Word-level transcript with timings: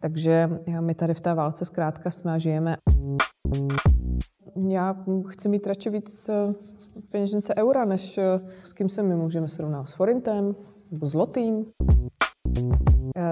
Takže 0.00 0.50
my 0.80 0.94
tady 0.94 1.14
v 1.14 1.20
té 1.20 1.34
válce 1.34 1.64
zkrátka 1.64 2.10
jsme 2.10 2.32
a 2.32 2.38
žijeme. 2.38 2.76
Já 4.68 4.96
chci 5.28 5.48
mít 5.48 5.66
radši 5.66 5.90
víc 5.90 6.28
eh, 6.28 6.54
v 7.00 7.10
peněžence 7.10 7.54
eura, 7.54 7.84
než 7.84 8.18
eh, 8.18 8.40
s 8.64 8.72
kým 8.72 8.88
se 8.88 9.02
my 9.02 9.14
můžeme 9.14 9.48
srovnat. 9.48 9.90
S 9.90 9.94
forintem 9.94 10.54
nebo 10.90 11.06
zlotým. 11.06 11.66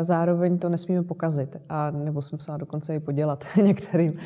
Zároveň 0.01 0.59
to 0.59 0.69
nesmíme 0.69 1.03
pokazit, 1.03 1.57
a 1.69 1.91
nebo 1.91 2.23
jsem 2.23 2.37
musela 2.37 2.57
dokonce 2.57 2.95
i 2.95 3.01
podělat 3.01 3.45
některým. 3.63 4.19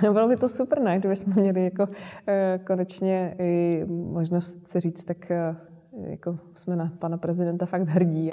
Bylo 0.00 0.28
by 0.28 0.36
to 0.36 0.48
super, 0.48 0.80
ne? 0.80 0.98
Kdybychom 0.98 1.34
měli 1.36 1.64
jako 1.64 1.86
eh, 2.26 2.60
konečně 2.66 3.34
i 3.38 3.84
možnost 3.88 4.68
si 4.68 4.80
říct, 4.80 5.04
tak 5.04 5.32
jako 6.04 6.38
jsme 6.54 6.76
na 6.76 6.92
pana 6.98 7.18
prezidenta 7.18 7.66
fakt 7.66 7.88
hrdí. 7.88 8.30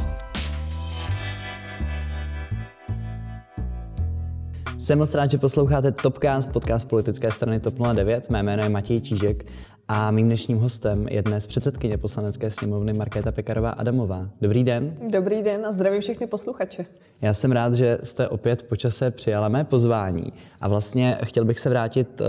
Jsem 4.86 5.00
moc 5.00 5.14
rád, 5.14 5.32
že 5.32 5.38
posloucháte 5.38 5.92
Topcast, 5.92 6.52
podcast 6.52 6.90
politické 6.90 7.32
strany 7.32 7.60
TOP 7.60 7.74
09. 7.94 8.30
Mé 8.30 8.44
jméno 8.44 8.64
je 8.64 8.70
Matěj 8.70 9.02
Čížek 9.02 9.46
a 9.88 10.12
mým 10.12 10.28
dnešním 10.28 10.58
hostem 10.58 11.08
je 11.08 11.22
dnes 11.22 11.48
předsedkyně 11.48 11.98
poslanecké 11.98 12.52
sněmovny 12.52 12.94
Markéta 12.94 13.32
Pekarová 13.32 13.70
Adamová. 13.70 14.30
Dobrý 14.42 14.64
den. 14.64 14.98
Dobrý 15.12 15.44
den 15.44 15.66
a 15.66 15.72
zdravím 15.72 16.02
všechny 16.02 16.28
posluchače. 16.28 16.86
Já 17.22 17.34
jsem 17.34 17.52
rád, 17.52 17.74
že 17.74 17.98
jste 18.04 18.28
opět 18.28 18.64
po 18.64 18.76
čase 18.76 19.12
přijala 19.12 19.50
mé 19.50 19.64
pozvání 19.64 20.34
a 20.62 20.68
vlastně 20.68 21.18
chtěl 21.24 21.46
bych 21.46 21.60
se 21.60 21.70
vrátit 21.70 22.22
uh, 22.22 22.28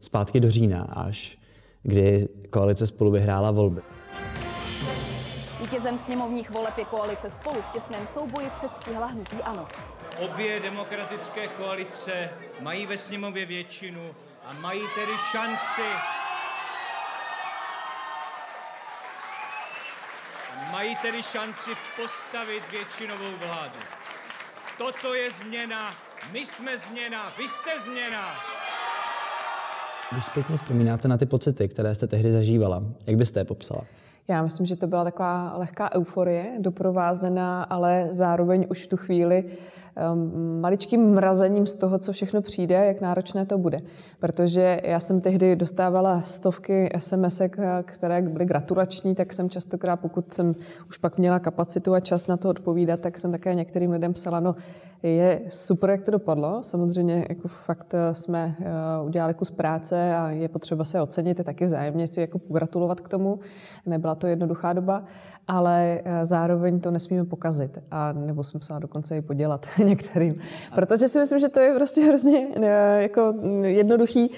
zpátky 0.00 0.40
do 0.40 0.50
října 0.50 0.82
až, 0.82 1.38
kdy 1.82 2.28
koalice 2.50 2.86
spolu 2.86 3.10
vyhrála 3.10 3.50
volby. 3.50 3.80
Vítězem 5.60 5.98
sněmovních 5.98 6.50
voleb 6.50 6.78
je 6.78 6.84
koalice 6.84 7.30
spolu 7.30 7.56
v 7.70 7.72
těsném 7.72 8.06
souboji 8.14 8.46
předstihla 8.56 9.06
hnutí 9.06 9.36
ANO. 9.36 9.66
Obě 10.16 10.60
demokratické 10.60 11.48
koalice 11.48 12.30
mají 12.60 12.86
ve 12.86 12.96
sněmově 12.96 13.46
většinu 13.46 14.14
a 14.44 14.52
mají 14.52 14.82
tedy 14.94 15.12
šanci 15.32 15.82
mají 20.72 20.96
tedy 20.96 21.22
šanci 21.22 21.70
postavit 22.02 22.62
většinovou 22.70 23.36
vládu. 23.46 23.80
Toto 24.78 25.14
je 25.14 25.30
změna, 25.30 25.90
my 26.32 26.38
jsme 26.38 26.78
změna, 26.78 27.32
vy 27.38 27.48
jste 27.48 27.80
změna. 27.80 28.28
Když 30.12 30.24
zpětně 30.24 30.56
vzpomínáte 30.56 31.08
na 31.08 31.16
ty 31.16 31.26
pocity, 31.26 31.68
které 31.68 31.94
jste 31.94 32.06
tehdy 32.06 32.32
zažívala, 32.32 32.82
jak 33.06 33.16
byste 33.16 33.40
je 33.40 33.44
popsala? 33.44 33.80
Já 34.28 34.42
myslím, 34.42 34.66
že 34.66 34.76
to 34.76 34.86
byla 34.86 35.04
taková 35.04 35.52
lehká 35.56 35.94
euforie, 35.94 36.52
doprovázená, 36.58 37.62
ale 37.62 38.08
zároveň 38.10 38.66
už 38.70 38.84
v 38.84 38.86
tu 38.86 38.96
chvíli 38.96 39.44
maličkým 40.60 41.10
mrazením 41.10 41.66
z 41.66 41.74
toho, 41.74 41.98
co 41.98 42.12
všechno 42.12 42.42
přijde, 42.42 42.74
jak 42.74 43.00
náročné 43.00 43.46
to 43.46 43.58
bude. 43.58 43.80
Protože 44.20 44.80
já 44.84 45.00
jsem 45.00 45.20
tehdy 45.20 45.56
dostávala 45.56 46.20
stovky 46.20 46.90
sms 46.98 47.42
které 47.82 48.22
byly 48.22 48.44
gratulační, 48.44 49.14
tak 49.14 49.32
jsem 49.32 49.50
častokrát, 49.50 50.00
pokud 50.00 50.32
jsem 50.32 50.54
už 50.88 50.98
pak 50.98 51.18
měla 51.18 51.38
kapacitu 51.38 51.94
a 51.94 52.00
čas 52.00 52.26
na 52.26 52.36
to 52.36 52.48
odpovídat, 52.48 53.00
tak 53.00 53.18
jsem 53.18 53.32
také 53.32 53.54
některým 53.54 53.90
lidem 53.90 54.12
psala, 54.12 54.40
no 54.40 54.54
je 55.02 55.40
super, 55.48 55.90
jak 55.90 56.02
to 56.02 56.10
dopadlo. 56.10 56.62
Samozřejmě 56.62 57.26
jako 57.28 57.48
fakt 57.48 57.94
eh, 57.94 58.14
jsme 58.14 58.56
eh, 58.60 58.64
udělali 59.04 59.34
kus 59.34 59.50
práce 59.50 60.16
a 60.16 60.30
je 60.30 60.48
potřeba 60.48 60.84
se 60.84 61.00
ocenit 61.00 61.40
a 61.40 61.42
taky 61.42 61.64
vzájemně 61.64 62.06
si 62.06 62.20
jako 62.20 62.38
pogratulovat 62.38 63.00
k 63.00 63.08
tomu. 63.08 63.40
Nebyla 63.86 64.14
to 64.14 64.26
jednoduchá 64.26 64.72
doba, 64.72 65.04
ale 65.48 66.00
eh, 66.04 66.24
zároveň 66.24 66.80
to 66.80 66.90
nesmíme 66.90 67.24
pokazit. 67.24 67.78
A 67.90 68.12
nebo 68.12 68.44
jsem 68.44 68.58
musela 68.58 68.78
dokonce 68.78 69.16
i 69.16 69.22
podělat 69.22 69.66
některým. 69.84 70.40
Protože 70.74 71.08
si 71.08 71.18
myslím, 71.18 71.38
že 71.38 71.48
to 71.48 71.60
je 71.60 71.74
prostě 71.74 72.04
hrozně 72.04 72.48
jako 72.98 73.34
jednoduchý 73.62 74.30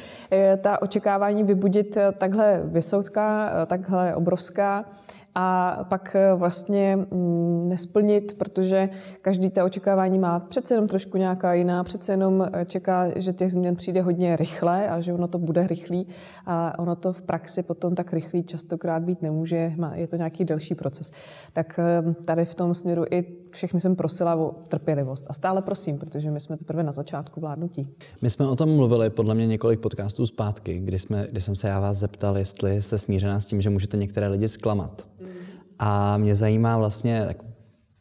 ta 0.60 0.82
očekávání 0.82 1.44
vybudit 1.44 1.98
takhle 2.18 2.60
vysoká, 2.64 3.50
takhle 3.66 4.14
obrovská 4.14 4.84
a 5.34 5.78
pak 5.88 6.16
eh, 6.16 6.34
vlastně 6.34 6.96
mm, 6.96 7.68
nesplnit, 7.68 8.38
protože 8.38 8.88
každý 9.22 9.50
ta 9.50 9.64
očekávání 9.64 10.18
má 10.18 10.40
přece 10.40 10.74
jenom 10.74 10.88
trošku 10.88 11.18
nějaká 11.18 11.54
jiná, 11.54 11.84
přece 11.84 12.12
jenom 12.12 12.48
eh, 12.52 12.64
čeká, 12.64 13.06
že 13.16 13.32
těch 13.32 13.52
změn 13.52 13.76
přijde 13.76 14.02
hodně 14.02 14.36
rychle 14.36 14.88
a 14.88 15.00
že 15.00 15.12
ono 15.12 15.28
to 15.28 15.38
bude 15.38 15.66
rychlý 15.66 16.06
a 16.46 16.78
ono 16.78 16.96
to 16.96 17.12
v 17.12 17.22
praxi 17.22 17.62
potom 17.62 17.94
tak 17.94 18.12
rychlý 18.12 18.42
častokrát 18.42 19.02
být 19.02 19.22
nemůže, 19.22 19.72
je 19.94 20.06
to 20.06 20.16
nějaký 20.16 20.44
delší 20.44 20.74
proces. 20.74 21.12
Tak 21.52 21.78
eh, 21.78 22.14
tady 22.24 22.44
v 22.44 22.54
tom 22.54 22.74
směru 22.74 23.04
i 23.10 23.24
všechny 23.50 23.80
jsem 23.80 23.96
prosila 23.96 24.34
o 24.34 24.54
trpělivost 24.68 25.26
a 25.28 25.32
stále 25.32 25.62
prosím, 25.62 25.98
protože 25.98 26.30
my 26.30 26.40
jsme 26.40 26.56
teprve 26.56 26.82
na 26.82 26.92
začátku 26.92 27.40
vládnutí. 27.40 27.88
My 28.22 28.30
jsme 28.30 28.48
o 28.48 28.56
tom 28.56 28.76
mluvili 28.76 29.10
podle 29.10 29.34
mě 29.34 29.46
několik 29.46 29.80
podcastů 29.80 30.26
zpátky, 30.26 30.80
kdy, 30.80 30.98
jsme, 30.98 31.26
kdy 31.30 31.40
jsem 31.40 31.56
se 31.56 31.68
já 31.68 31.80
vás 31.80 31.98
zeptal, 31.98 32.38
jestli 32.38 32.82
jste 32.82 32.98
smířená 32.98 33.40
s 33.40 33.46
tím, 33.46 33.60
že 33.60 33.70
můžete 33.70 33.96
některé 33.96 34.28
lidi 34.28 34.48
zklamat. 34.48 35.06
A 35.82 36.16
mě 36.16 36.34
zajímá 36.34 36.78
vlastně, 36.78 37.24
tak 37.26 37.36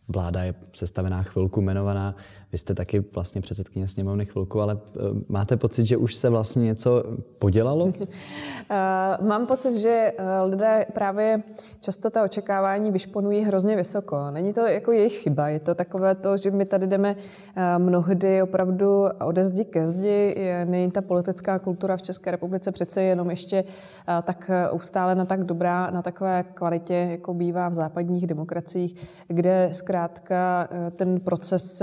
vláda 0.08 0.44
je 0.44 0.54
sestavená 0.74 1.24
chvilku, 1.24 1.62
jmenovaná, 1.62 2.16
vy 2.52 2.58
jste 2.58 2.74
taky 2.74 3.00
vlastně 3.00 3.42
předsedkyně 3.42 3.88
sněmovny 3.88 4.26
chvilku, 4.26 4.62
ale 4.62 4.78
eh, 4.78 5.00
máte 5.28 5.58
pocit, 5.58 5.86
že 5.86 5.98
už 5.98 6.16
se 6.16 6.30
vlastně 6.30 6.64
něco 6.64 7.04
podělalo? 7.40 7.94
Eh, 8.72 9.24
mám 9.24 9.48
pocit, 9.48 9.80
že 9.80 9.90
eh, 10.18 10.42
lidé 10.42 10.86
právě 10.94 11.44
často 11.82 12.10
ta 12.10 12.24
očekávání 12.24 12.92
vyšponují 12.92 13.42
hrozně 13.42 13.76
vysoko. 13.76 14.32
Není 14.32 14.54
to 14.54 14.62
jako 14.62 14.92
jejich 14.92 15.14
chyba, 15.14 15.50
je 15.50 15.60
to 15.60 15.76
takové 15.76 16.16
to, 16.16 16.38
že 16.38 16.52
my 16.52 16.66
tady 16.66 16.88
jdeme 16.88 17.16
mnohdy 17.78 18.42
opravdu 18.42 19.06
ode 19.26 19.44
zdi 19.44 19.66
ke 19.66 19.86
zdi. 19.86 20.36
Není 20.66 20.92
ta 20.92 21.02
politická 21.02 21.60
kultura 21.60 21.98
v 21.98 22.02
České 22.02 22.32
republice 22.32 22.72
přece 22.72 23.02
jenom 23.02 23.30
ještě 23.30 23.64
tak 24.24 24.52
ustále 24.72 25.26
tak 25.26 25.44
dobrá, 25.44 25.92
na 25.92 26.02
takové 26.02 26.44
kvalitě, 26.44 26.94
jako 26.94 27.34
bývá 27.34 27.70
v 27.70 27.74
západních 27.74 28.28
demokraciích, 28.28 28.96
kde 29.28 29.70
zkrátka 29.72 30.70
ten 30.96 31.20
proces 31.20 31.82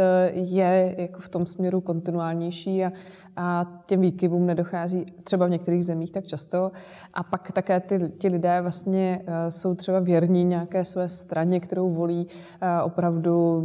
jako 0.96 1.20
v 1.20 1.28
tom 1.28 1.46
směru 1.46 1.80
kontinuálnější 1.80 2.84
a, 2.84 2.92
a 3.36 3.66
těm 3.86 4.00
výkyvům 4.00 4.46
nedochází 4.46 5.04
třeba 5.24 5.46
v 5.46 5.50
některých 5.50 5.84
zemích 5.84 6.12
tak 6.12 6.26
často. 6.26 6.72
A 7.14 7.22
pak 7.22 7.52
také 7.52 7.80
ty, 7.80 8.12
ti 8.18 8.28
lidé 8.28 8.60
vlastně 8.60 9.20
uh, 9.22 9.32
jsou 9.48 9.74
třeba 9.74 10.00
věrní 10.00 10.44
nějaké 10.44 10.84
své 10.84 11.08
straně, 11.08 11.60
kterou 11.60 11.90
volí 11.90 12.26
uh, 12.26 12.68
opravdu 12.84 13.64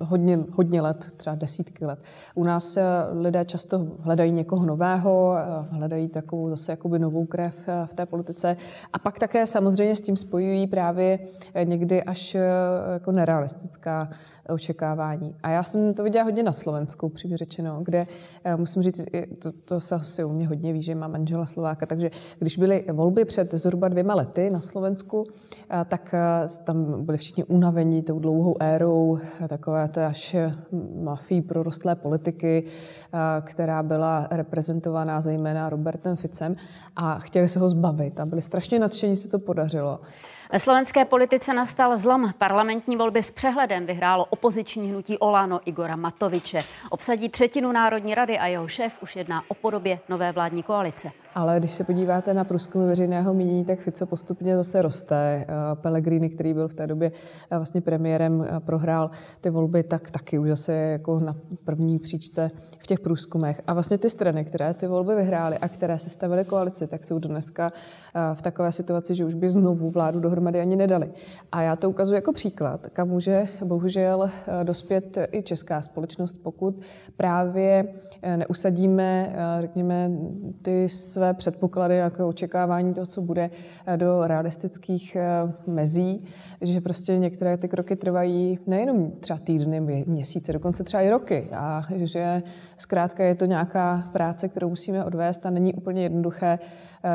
hodně, 0.00 0.38
hodně 0.52 0.80
let, 0.80 1.06
třeba 1.16 1.36
desítky 1.36 1.86
let. 1.86 1.98
U 2.34 2.44
nás 2.44 2.76
uh, 2.76 2.82
lidé 3.20 3.44
často 3.44 3.86
hledají 4.00 4.32
někoho 4.32 4.66
nového, 4.66 5.34
hledají 5.70 6.08
takovou 6.08 6.48
zase 6.48 6.72
jakoby 6.72 6.98
novou 6.98 7.24
krev 7.24 7.54
v 7.86 7.94
té 7.94 8.06
politice. 8.06 8.56
A 8.92 8.98
pak 8.98 9.18
také 9.18 9.46
samozřejmě 9.46 9.96
s 9.96 10.00
tím 10.00 10.16
spojují 10.16 10.66
právě 10.66 11.18
někdy 11.64 12.02
až 12.02 12.36
jako 12.92 13.12
nerealistická 13.12 14.08
očekávání. 14.52 15.36
A 15.42 15.50
já 15.50 15.62
jsem 15.62 15.94
to 15.94 16.02
viděla 16.02 16.24
hodně 16.24 16.42
na 16.42 16.52
Slovensku, 16.52 17.08
přímě 17.08 17.36
řečeno, 17.36 17.80
kde 17.82 18.06
eh, 18.44 18.56
musím 18.56 18.82
říct, 18.82 19.06
to, 19.38 19.52
to 19.52 19.80
se 19.80 19.94
asi 19.94 20.24
u 20.24 20.32
mě 20.32 20.48
hodně 20.48 20.72
ví, 20.72 20.82
že 20.82 20.94
má 20.94 21.08
manžela 21.08 21.46
Slováka, 21.46 21.86
takže 21.86 22.10
když 22.38 22.58
byly 22.58 22.84
volby 22.92 23.24
před 23.24 23.54
zhruba 23.54 23.88
dvěma 23.88 24.14
lety 24.14 24.50
na 24.50 24.60
Slovensku, 24.60 25.26
eh, 25.70 25.84
tak 25.88 26.14
eh, 26.14 26.46
tam 26.64 27.04
byli 27.04 27.18
všichni 27.18 27.44
unavení 27.44 28.02
tou 28.02 28.18
dlouhou 28.18 28.56
érou, 28.60 29.18
takové 29.48 29.88
té 29.88 30.06
až 30.06 30.36
mafii 31.02 31.42
prorostlé 31.42 31.94
politiky, 31.94 32.64
která 33.40 33.82
byla 33.82 34.28
reprezentovaná 34.30 35.20
zejména 35.20 35.70
Robertem 35.70 36.16
Ficem 36.16 36.56
a 36.96 37.18
chtěli 37.18 37.48
se 37.48 37.58
ho 37.58 37.68
zbavit 37.68 38.20
a 38.20 38.26
byli 38.26 38.42
strašně 38.42 38.78
nadšení, 38.78 39.16
se 39.16 39.28
to 39.28 39.38
podařilo. 39.38 40.00
Ve 40.52 40.58
slovenské 40.58 41.04
politice 41.04 41.54
nastal 41.54 41.98
zlom. 41.98 42.32
Parlamentní 42.38 42.96
volby 42.96 43.22
s 43.22 43.30
přehledem 43.30 43.86
vyhrálo 43.86 44.24
opoziční 44.24 44.90
hnutí 44.90 45.18
Olano 45.18 45.60
Igora 45.64 45.96
Matoviče. 45.96 46.60
Obsadí 46.90 47.28
třetinu 47.28 47.72
Národní 47.72 48.14
rady 48.14 48.38
a 48.38 48.46
jeho 48.46 48.68
šéf 48.68 49.02
už 49.02 49.16
jedná 49.16 49.44
o 49.48 49.54
podobě 49.54 49.98
nové 50.08 50.32
vládní 50.32 50.62
koalice. 50.62 51.12
Ale 51.34 51.58
když 51.58 51.72
se 51.72 51.84
podíváte 51.84 52.34
na 52.34 52.44
průzkumy 52.44 52.86
veřejného 52.86 53.34
mínění, 53.34 53.64
tak 53.64 53.78
Fico 53.78 54.06
postupně 54.06 54.56
zase 54.56 54.82
roste. 54.82 55.16
Eh, 55.16 55.46
Pellegrini, 55.74 56.30
který 56.30 56.54
byl 56.54 56.68
v 56.68 56.74
té 56.74 56.86
době 56.86 57.12
eh, 57.50 57.56
vlastně 57.56 57.80
premiérem, 57.80 58.46
eh, 58.48 58.60
prohrál 58.60 59.10
ty 59.40 59.50
volby, 59.50 59.82
tak 59.82 60.10
taky 60.10 60.38
už 60.38 60.48
zase 60.48 60.72
jako 60.72 61.20
na 61.20 61.36
první 61.64 61.98
příčce 61.98 62.50
v 62.78 62.86
těch 62.86 63.00
průzkumech. 63.00 63.62
A 63.66 63.74
vlastně 63.74 63.98
ty 63.98 64.10
strany, 64.10 64.44
které 64.44 64.74
ty 64.74 64.86
volby 64.86 65.14
vyhrály 65.14 65.58
a 65.58 65.68
které 65.68 65.98
se 65.98 66.10
stavily 66.10 66.44
koalici, 66.44 66.86
tak 66.86 67.04
jsou 67.04 67.18
dneska 67.18 67.72
v 68.34 68.42
takové 68.42 68.72
situaci, 68.72 69.14
že 69.14 69.24
už 69.24 69.34
by 69.34 69.50
znovu 69.50 69.90
vládu 69.90 70.20
dohromady 70.20 70.60
ani 70.60 70.76
nedali. 70.76 71.10
A 71.52 71.62
já 71.62 71.76
to 71.76 71.90
ukazuji 71.90 72.14
jako 72.14 72.32
příklad, 72.32 72.86
kam 72.86 73.08
může 73.08 73.48
bohužel 73.64 74.30
dospět 74.62 75.18
i 75.32 75.42
česká 75.42 75.82
společnost, 75.82 76.32
pokud 76.42 76.80
právě 77.16 77.88
neusadíme, 78.36 79.36
řekněme, 79.60 80.10
ty 80.62 80.88
své 80.88 81.19
předpoklady, 81.32 81.96
jako 81.96 82.28
očekávání 82.28 82.94
toho, 82.94 83.06
co 83.06 83.20
bude 83.20 83.50
do 83.96 84.26
realistických 84.26 85.16
mezí, 85.66 86.24
že 86.60 86.80
prostě 86.80 87.18
některé 87.18 87.56
ty 87.56 87.68
kroky 87.68 87.96
trvají 87.96 88.58
nejenom 88.66 89.10
třeba 89.20 89.38
týdny, 89.38 90.04
měsíce, 90.06 90.52
dokonce 90.52 90.84
třeba 90.84 91.02
i 91.02 91.10
roky 91.10 91.48
a 91.52 91.82
že 91.96 92.42
zkrátka 92.78 93.24
je 93.24 93.34
to 93.34 93.44
nějaká 93.44 94.08
práce, 94.12 94.48
kterou 94.48 94.68
musíme 94.68 95.04
odvést 95.04 95.46
a 95.46 95.50
není 95.50 95.74
úplně 95.74 96.02
jednoduché 96.02 96.58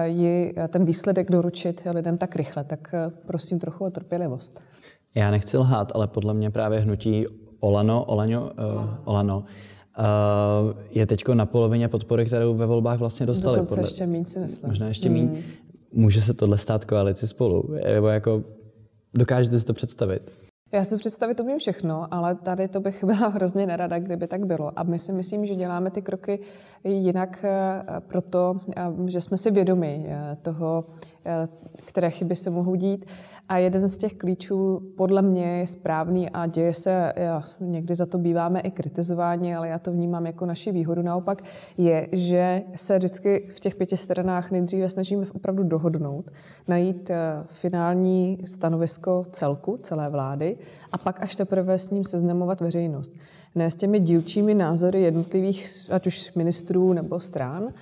ji 0.03 0.55
ten 0.69 0.85
výsledek 0.85 1.31
doručit 1.31 1.83
lidem 1.91 2.17
tak 2.17 2.35
rychle. 2.35 2.63
Tak 2.63 2.95
prosím 3.25 3.59
trochu 3.59 3.85
o 3.85 3.89
trpělivost. 3.89 4.59
Já 5.15 5.31
nechci 5.31 5.57
lhát, 5.57 5.91
ale 5.95 6.07
podle 6.07 6.33
mě 6.33 6.51
právě 6.51 6.79
hnutí 6.79 7.25
Olano, 7.59 8.03
Olaňo, 8.03 8.41
uh, 8.41 8.49
Olano, 9.05 9.43
je 10.89 11.05
teď 11.05 11.27
na 11.33 11.45
polovině 11.45 11.87
podpory, 11.87 12.25
kterou 12.25 12.53
ve 12.53 12.65
volbách 12.65 12.99
vlastně 12.99 13.25
dostali. 13.25 13.55
Dokonce 13.55 13.75
podle, 13.75 13.87
ještě 13.87 14.07
méně 14.07 14.25
si 14.25 14.39
myslím. 14.39 14.69
Možná 14.69 14.87
ještě 14.87 15.09
hmm. 15.09 15.17
méně. 15.17 15.43
Může 15.93 16.21
se 16.21 16.33
tohle 16.33 16.57
stát 16.57 16.85
koalici 16.85 17.27
spolu? 17.27 17.69
Nebo 17.93 18.07
jako, 18.07 18.43
dokážete 19.13 19.59
si 19.59 19.65
to 19.65 19.73
představit? 19.73 20.31
Já 20.71 20.83
si 20.83 20.97
představit 20.97 21.39
umím 21.39 21.59
všechno, 21.59 22.13
ale 22.13 22.35
tady 22.35 22.67
to 22.67 22.79
bych 22.79 23.03
byla 23.03 23.27
hrozně 23.27 23.65
nerada, 23.65 23.99
kdyby 23.99 24.27
tak 24.27 24.45
bylo. 24.45 24.79
A 24.79 24.83
my 24.83 24.99
si 24.99 25.13
myslím, 25.13 25.45
že 25.45 25.55
děláme 25.55 25.91
ty 25.91 26.01
kroky 26.01 26.39
jinak 26.83 27.43
eh, 27.43 27.83
proto, 28.07 28.59
že 29.07 29.21
jsme 29.21 29.37
si 29.37 29.51
vědomi 29.51 30.09
toho, 30.41 30.85
které 31.85 32.09
chyby 32.09 32.35
se 32.35 32.49
mohou 32.49 32.75
dít. 32.75 33.05
A 33.49 33.57
jeden 33.57 33.89
z 33.89 33.97
těch 33.97 34.13
klíčů 34.13 34.81
podle 34.97 35.21
mě 35.21 35.59
je 35.59 35.67
správný 35.67 36.29
a 36.29 36.45
děje 36.45 36.73
se, 36.73 37.13
já, 37.15 37.43
někdy 37.59 37.95
za 37.95 38.05
to 38.05 38.17
býváme 38.17 38.59
i 38.59 38.71
kritizováni, 38.71 39.55
ale 39.55 39.67
já 39.67 39.79
to 39.79 39.91
vnímám 39.91 40.25
jako 40.25 40.45
naši 40.45 40.71
výhodu 40.71 41.01
naopak, 41.01 41.41
je, 41.77 42.07
že 42.11 42.63
se 42.75 42.97
vždycky 42.97 43.49
v 43.55 43.59
těch 43.59 43.75
pěti 43.75 43.97
stranách 43.97 44.51
nejdříve 44.51 44.89
snažíme 44.89 45.25
opravdu 45.33 45.63
dohodnout, 45.63 46.31
najít 46.67 47.09
eh, 47.09 47.17
finální 47.61 48.37
stanovisko 48.45 49.23
celku, 49.31 49.79
celé 49.81 50.09
vlády 50.09 50.57
a 50.91 50.97
pak 50.97 51.23
až 51.23 51.35
teprve 51.35 51.77
s 51.77 51.89
ním 51.89 52.03
seznamovat 52.03 52.61
veřejnost. 52.61 53.13
Ne 53.55 53.71
s 53.71 53.75
těmi 53.75 53.99
dílčími 53.99 54.53
názory 54.53 55.01
jednotlivých, 55.01 55.67
ať 55.91 56.07
už 56.07 56.33
ministrů 56.33 56.93
nebo 56.93 57.19
stran, 57.19 57.73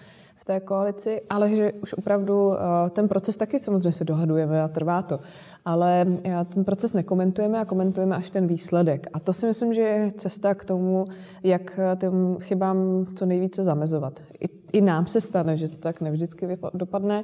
v 0.43 0.45
té 0.45 0.59
koalici, 0.59 1.21
ale 1.29 1.49
že 1.49 1.71
už 1.71 1.93
opravdu 1.93 2.53
eh, 2.53 2.89
ten 2.89 3.07
proces 3.07 3.37
taky 3.37 3.59
samozřejmě 3.59 3.91
se 3.91 4.03
dohadujeme 4.03 4.61
a 4.61 4.67
trvá 4.67 5.01
to 5.01 5.19
ale 5.65 6.05
ten 6.49 6.63
proces 6.63 6.93
nekomentujeme 6.93 7.59
a 7.59 7.65
komentujeme 7.65 8.15
až 8.15 8.29
ten 8.29 8.47
výsledek. 8.47 9.07
A 9.13 9.19
to 9.19 9.33
si 9.33 9.45
myslím, 9.45 9.73
že 9.73 9.81
je 9.81 10.11
cesta 10.11 10.55
k 10.55 10.65
tomu, 10.65 11.05
jak 11.43 11.79
těm 11.99 12.37
chybám 12.39 13.05
co 13.15 13.25
nejvíce 13.25 13.63
zamezovat. 13.63 14.19
I, 14.41 14.49
i 14.73 14.81
nám 14.81 15.07
se 15.07 15.21
stane, 15.21 15.57
že 15.57 15.69
to 15.69 15.77
tak 15.77 16.01
nevždycky 16.01 16.57
dopadne 16.73 17.23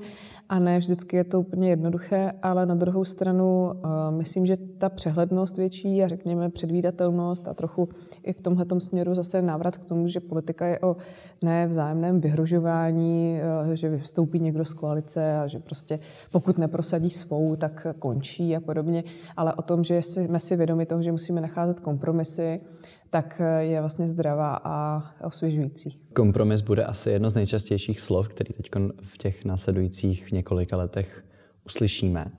a 0.50 0.60
ne 0.60 0.78
vždycky 0.78 1.16
je 1.16 1.24
to 1.24 1.40
úplně 1.40 1.70
jednoduché, 1.70 2.32
ale 2.44 2.66
na 2.66 2.76
druhou 2.76 3.06
stranu 3.06 3.72
uh, 3.72 3.90
myslím, 4.18 4.46
že 4.46 4.58
ta 4.78 4.90
přehlednost 4.90 5.58
větší 5.58 6.04
a 6.04 6.08
řekněme 6.08 6.50
předvídatelnost 6.50 7.48
a 7.48 7.54
trochu 7.54 7.90
i 8.24 8.34
v 8.34 8.42
tomhle 8.42 8.66
směru 8.78 9.16
zase 9.16 9.42
návrat 9.42 9.78
k 9.78 9.86
tomu, 9.86 10.08
že 10.08 10.20
politika 10.20 10.66
je 10.66 10.80
o 10.80 10.98
ne 11.42 11.68
vzájemném 11.68 12.22
vyhrožování, 12.22 13.40
uh, 13.66 13.74
že 13.74 13.98
vstoupí 13.98 14.40
někdo 14.40 14.66
z 14.66 14.74
koalice 14.74 15.38
a 15.38 15.48
že 15.48 15.60
prostě 15.60 16.00
pokud 16.32 16.58
neprosadí 16.58 17.10
svou, 17.10 17.56
tak 17.56 17.88
končí 18.00 18.29
končí 18.30 18.56
a 18.56 18.60
podobně, 18.60 19.04
ale 19.38 19.54
o 19.54 19.62
tom, 19.62 19.84
že 19.84 20.02
jsme 20.02 20.40
si 20.40 20.56
vědomi 20.56 20.86
toho, 20.86 21.02
že 21.02 21.12
musíme 21.12 21.42
nacházet 21.42 21.80
kompromisy, 21.80 22.62
tak 23.10 23.42
je 23.60 23.80
vlastně 23.80 24.08
zdravá 24.08 24.60
a 24.64 25.04
osvěžující. 25.24 26.00
Kompromis 26.14 26.62
bude 26.62 26.86
asi 26.86 27.10
jedno 27.10 27.30
z 27.30 27.36
nejčastějších 27.36 28.00
slov, 28.00 28.28
který 28.28 28.54
teď 28.54 28.70
v 29.02 29.18
těch 29.18 29.46
následujících 29.46 30.32
několika 30.32 30.78
letech 30.78 31.24
uslyšíme. 31.66 32.32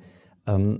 Um, 0.56 0.78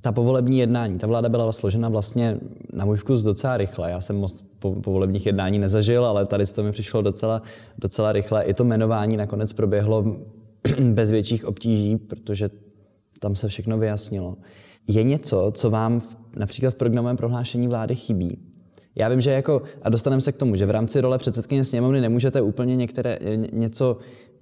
ta 0.00 0.12
povolební 0.12 0.58
jednání, 0.58 0.98
ta 0.98 1.06
vláda 1.06 1.28
byla 1.28 1.52
složena 1.52 1.88
vlastně 1.88 2.38
na 2.72 2.84
můj 2.84 2.96
vkus 2.96 3.22
docela 3.22 3.56
rychle. 3.56 3.90
Já 3.90 4.00
jsem 4.00 4.16
moc 4.16 4.44
po, 4.58 4.74
povolebních 4.74 5.26
jednání 5.26 5.58
nezažil, 5.58 6.04
ale 6.04 6.26
tady 6.26 6.46
to 6.46 6.62
mi 6.62 6.72
přišlo 6.72 7.02
docela, 7.02 7.42
docela 7.78 8.12
rychle. 8.12 8.44
I 8.44 8.54
to 8.54 8.64
jmenování 8.64 9.16
nakonec 9.16 9.52
proběhlo 9.52 10.16
bez 10.92 11.10
větších 11.10 11.44
obtíží, 11.44 11.96
protože 11.96 12.50
tam 13.24 13.36
se 13.36 13.48
všechno 13.48 13.78
vyjasnilo. 13.78 14.36
Je 14.88 15.02
něco, 15.02 15.52
co 15.54 15.70
vám 15.70 16.02
například 16.36 16.74
v 16.74 16.76
programovém 16.76 17.16
prohlášení 17.16 17.68
vlády 17.68 17.94
chybí? 17.94 18.38
Já 18.94 19.08
vím, 19.08 19.20
že 19.20 19.30
jako, 19.30 19.62
a 19.82 19.88
dostaneme 19.88 20.20
se 20.20 20.32
k 20.32 20.36
tomu, 20.36 20.56
že 20.56 20.66
v 20.66 20.70
rámci 20.70 21.00
role 21.00 21.18
předsedkyně 21.18 21.64
sněmovny 21.64 22.00
nemůžete 22.00 22.42
úplně 22.42 22.76
některé, 22.76 23.18
něco 23.52 23.98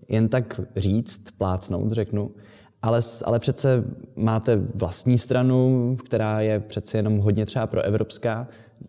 jen 0.08 0.28
tak 0.28 0.60
říct, 0.76 1.30
plácnout, 1.38 1.92
řeknu, 1.92 2.30
ale, 2.82 3.00
ale 3.24 3.38
přece 3.38 3.84
máte 4.16 4.56
vlastní 4.74 5.18
stranu, 5.18 5.96
která 6.04 6.40
je 6.40 6.60
přece 6.60 6.98
jenom 6.98 7.18
hodně 7.18 7.46
třeba 7.46 7.66
pro 7.66 7.82
evropská. 7.82 8.48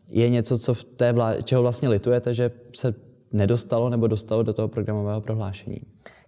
Je 0.10 0.30
něco, 0.30 0.60
co 0.60 0.74
v 0.74 0.84
té 0.84 1.12
vládě, 1.12 1.44
čeho 1.44 1.62
vlastně 1.62 1.90
litujete, 1.90 2.34
že 2.34 2.52
se 2.76 2.96
nedostalo 3.32 3.90
nebo 3.90 4.08
dostalo 4.08 4.44
do 4.44 4.54
toho 4.54 4.68
programového 4.68 5.22
prohlášení? 5.22 5.82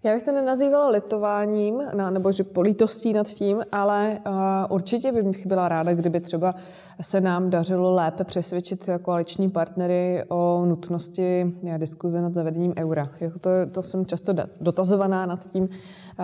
Já 0.06 0.14
bych 0.14 0.24
to 0.24 0.32
nenazývala 0.32 0.90
litováním, 0.90 1.84
nebo 2.10 2.32
že 2.32 2.44
polítostí 2.44 3.14
nad 3.14 3.28
tím, 3.28 3.64
ale 3.72 4.20
uh, 4.28 4.34
určitě 4.70 5.12
bych 5.12 5.48
byla 5.48 5.68
ráda, 5.68 5.94
kdyby 5.94 6.20
třeba 6.20 6.56
se 7.02 7.22
nám 7.22 7.50
dařilo 7.50 7.94
lépe 7.94 8.24
přesvědčit 8.24 8.90
koaliční 9.02 9.50
partnery 9.50 10.24
o 10.28 10.66
nutnosti 10.66 11.56
diskuze 11.78 12.22
nad 12.22 12.34
zavedením 12.34 12.74
eura. 12.78 13.10
To, 13.42 13.50
to 13.72 13.84
jsem 13.84 14.06
často 14.06 14.34
dotazovaná 14.62 15.26
nad 15.26 15.52
tím 15.52 15.70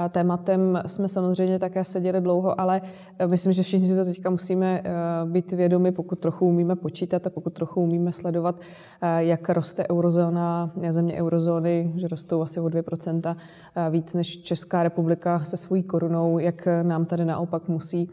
tématem. 0.10 0.82
Jsme 0.86 1.08
samozřejmě 1.08 1.60
také 1.60 1.84
seděli 1.84 2.22
dlouho, 2.22 2.62
ale 2.62 2.82
myslím, 3.26 3.54
že 3.54 3.64
všichni 3.64 3.88
si 3.88 3.96
to 3.96 4.06
teďka 4.06 4.30
musíme 4.30 4.84
být 5.26 5.52
vědomi, 5.52 5.92
pokud 5.92 6.20
trochu 6.20 6.48
umíme 6.48 6.76
počítat 6.76 7.28
a 7.28 7.30
pokud 7.30 7.54
trochu 7.54 7.82
umíme 7.82 8.14
sledovat, 8.14 8.60
jak 9.18 9.50
roste 9.50 9.86
eurozóna, 9.92 10.72
země 10.90 11.14
eurozóny, 11.16 11.94
že 11.96 12.08
rostou 12.08 12.42
asi 12.42 12.60
o 12.60 12.66
2% 12.66 13.36
víc 13.90 14.14
než 14.14 14.42
Česká 14.42 14.84
republika 14.84 15.40
se 15.40 15.58
svojí 15.58 15.84
korunou, 15.84 16.40
jak 16.40 16.68
nám 16.84 17.06
tady 17.06 17.26
naopak 17.26 17.68
musí 17.68 18.10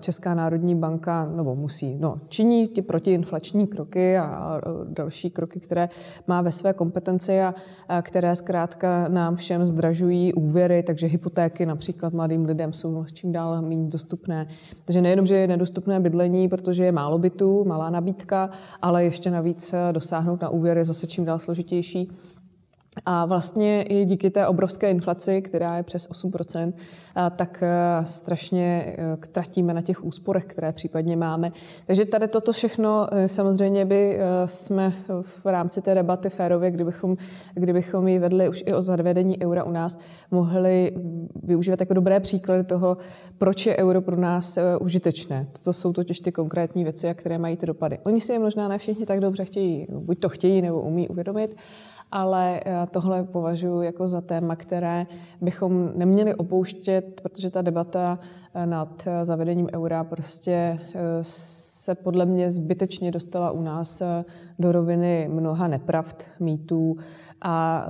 Česká 0.00 0.34
národní 0.34 0.74
banka, 0.74 1.28
nebo 1.36 1.54
musí, 1.54 1.96
no, 2.00 2.16
činí 2.28 2.68
ty 2.68 2.82
protiinflační 2.82 3.66
kroky 3.66 4.18
a 4.18 4.60
další 4.88 5.30
kroky, 5.30 5.60
které 5.60 5.88
má 6.26 6.42
ve 6.42 6.52
své 6.52 6.72
kompetenci 6.72 7.40
a 7.40 7.54
které 8.02 8.36
zkrátka 8.36 9.08
nám 9.08 9.36
všem 9.36 9.64
zdražují 9.64 10.34
úvěry, 10.34 10.82
takže 10.86 11.06
hypotéky 11.06 11.66
například 11.66 12.12
mladým 12.12 12.44
lidem 12.44 12.72
jsou 12.72 13.04
čím 13.12 13.32
dál 13.32 13.62
méně 13.62 13.90
dostupné. 13.90 14.48
Takže 14.84 15.00
nejenom, 15.00 15.26
že 15.26 15.34
je 15.34 15.46
nedostupné 15.46 16.00
bydlení, 16.00 16.48
protože 16.48 16.84
je 16.84 16.92
málo 16.92 17.18
bytů, 17.18 17.64
malá 17.64 17.90
nabídka, 17.90 18.50
ale 18.82 19.04
ještě 19.04 19.30
navíc 19.30 19.74
dosáhnout 19.92 20.40
na 20.42 20.48
úvěry 20.48 20.84
zase 20.84 21.06
čím 21.06 21.24
dál 21.24 21.38
složitější. 21.38 22.10
A 23.08 23.24
vlastně 23.24 23.82
i 23.82 24.04
díky 24.04 24.30
té 24.30 24.46
obrovské 24.46 24.90
inflaci, 24.90 25.42
která 25.42 25.76
je 25.76 25.82
přes 25.82 26.10
8%, 26.10 26.72
tak 27.36 27.62
e, 27.62 28.04
strašně 28.04 28.94
e, 28.98 29.16
tratíme 29.32 29.74
na 29.74 29.82
těch 29.82 30.04
úsporech, 30.04 30.44
které 30.44 30.72
případně 30.72 31.16
máme. 31.16 31.52
Takže 31.86 32.04
tady 32.04 32.28
toto 32.28 32.52
všechno 32.52 33.06
e, 33.14 33.28
samozřejmě 33.28 33.84
by 33.84 34.18
jsme 34.46 34.92
v 35.20 35.46
rámci 35.46 35.82
té 35.82 35.94
debaty 35.94 36.30
férově, 36.30 36.70
kdybychom, 36.70 37.16
kdybychom 37.54 38.08
ji 38.08 38.18
vedli 38.18 38.48
už 38.48 38.62
i 38.66 38.74
o 38.74 38.80
zavedení 38.80 39.42
eura 39.42 39.64
u 39.64 39.70
nás, 39.70 39.98
mohli 40.30 40.92
využívat 41.42 41.80
jako 41.80 41.94
dobré 41.94 42.20
příklady 42.20 42.64
toho, 42.64 42.96
proč 43.38 43.66
je 43.66 43.76
euro 43.76 44.00
pro 44.00 44.16
nás 44.16 44.58
užitečné. 44.80 45.46
To 45.64 45.72
jsou 45.72 45.92
totiž 45.92 46.20
ty 46.20 46.32
konkrétní 46.32 46.84
věci, 46.84 47.14
které 47.14 47.38
mají 47.38 47.56
ty 47.56 47.66
dopady. 47.66 47.98
Oni 48.04 48.20
si 48.20 48.32
je 48.32 48.38
možná 48.38 48.68
ne 48.68 48.78
všichni 48.78 49.06
tak 49.06 49.20
dobře 49.20 49.44
chtějí, 49.44 49.86
buď 49.90 50.18
to 50.18 50.28
chtějí 50.28 50.62
nebo 50.62 50.80
umí 50.80 51.08
uvědomit, 51.08 51.56
ale 52.12 52.60
eh, 52.66 52.86
tohle 52.90 53.24
považuji 53.24 53.82
jako 53.82 54.06
za 54.06 54.20
téma, 54.20 54.56
které 54.56 55.06
bychom 55.40 55.90
neměli 55.94 56.34
opouštět, 56.34 57.20
protože 57.22 57.50
ta 57.50 57.62
debata 57.62 58.18
eh, 58.54 58.66
nad 58.66 59.06
eh, 59.06 59.24
zavedením 59.24 59.68
eura 59.74 60.04
prostě 60.04 60.78
se 61.22 61.94
podle 61.94 62.26
mě 62.26 62.50
zbytečně 62.50 63.10
dostala 63.10 63.50
u 63.50 63.62
nás 63.62 64.02
do 64.58 64.72
roviny 64.72 65.28
mnoha 65.32 65.68
nepravd, 65.68 66.28
mýtů 66.40 66.96
a 67.42 67.86